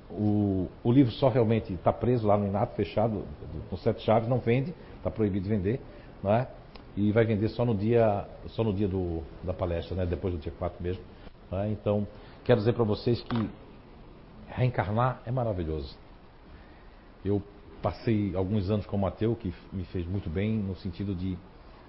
[0.10, 3.24] o, o, livro só realmente está preso lá no Inato, fechado,
[3.70, 5.82] com sete chaves, não vende, está proibido de vender,
[6.24, 6.48] não é?
[6.96, 10.06] E vai vender só no dia, só no dia do, da palestra, né?
[10.06, 11.04] depois do dia 4 mesmo.
[11.52, 11.70] É?
[11.70, 12.08] Então,
[12.44, 13.50] quero dizer para vocês que
[14.48, 15.96] reencarnar é maravilhoso.
[17.24, 17.42] Eu
[17.82, 21.38] passei alguns anos como ateu, que me fez muito bem no sentido de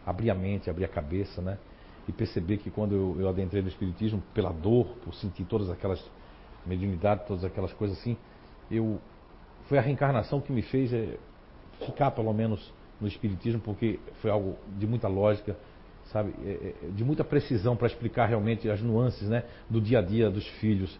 [0.06, 1.58] abrir a mente, abrir a cabeça, né?
[2.06, 6.02] E perceber que quando eu, eu adentrei no Espiritismo, pela dor, por sentir todas aquelas
[6.64, 8.16] mediunidades, todas aquelas coisas assim,
[8.70, 8.98] eu
[9.68, 11.18] foi a reencarnação que me fez é,
[11.84, 15.56] ficar pelo menos no Espiritismo, porque foi algo de muita lógica,
[16.06, 20.02] sabe, é, é, de muita precisão para explicar realmente as nuances né, do dia a
[20.02, 20.98] dia dos filhos,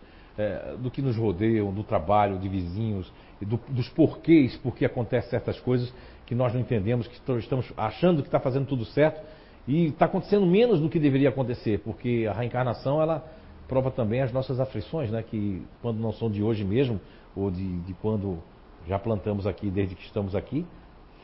[0.78, 3.12] do que nos rodeiam, do trabalho, de vizinhos,
[3.44, 5.92] do, dos porquês, por que acontecem certas coisas
[6.26, 9.20] que nós não entendemos, que estamos achando que está fazendo tudo certo
[9.66, 13.24] e está acontecendo menos do que deveria acontecer, porque a reencarnação ela
[13.68, 17.00] prova também as nossas aflições, né, que quando não são de hoje mesmo,
[17.36, 18.38] ou de, de quando
[18.86, 20.66] já plantamos aqui, desde que estamos aqui,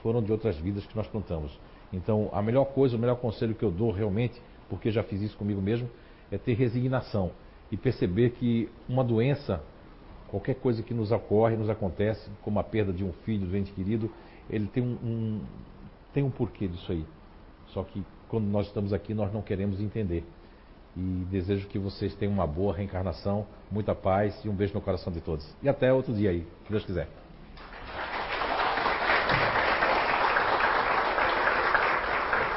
[0.02, 1.58] foram de outras vidas que nós plantamos.
[1.90, 5.36] Então, a melhor coisa, o melhor conselho que eu dou realmente, porque já fiz isso
[5.36, 5.88] comigo mesmo,
[6.30, 7.30] é ter resignação
[7.72, 9.62] e perceber que uma doença,
[10.34, 13.70] qualquer coisa que nos ocorre, nos acontece, como a perda de um filho, um ente
[13.70, 14.10] querido,
[14.50, 15.40] ele tem um, um,
[16.12, 17.06] tem um porquê disso aí.
[17.68, 20.24] Só que quando nós estamos aqui, nós não queremos entender.
[20.96, 25.12] E desejo que vocês tenham uma boa reencarnação, muita paz e um beijo no coração
[25.12, 25.48] de todos.
[25.62, 27.08] E até outro dia aí, se Deus quiser.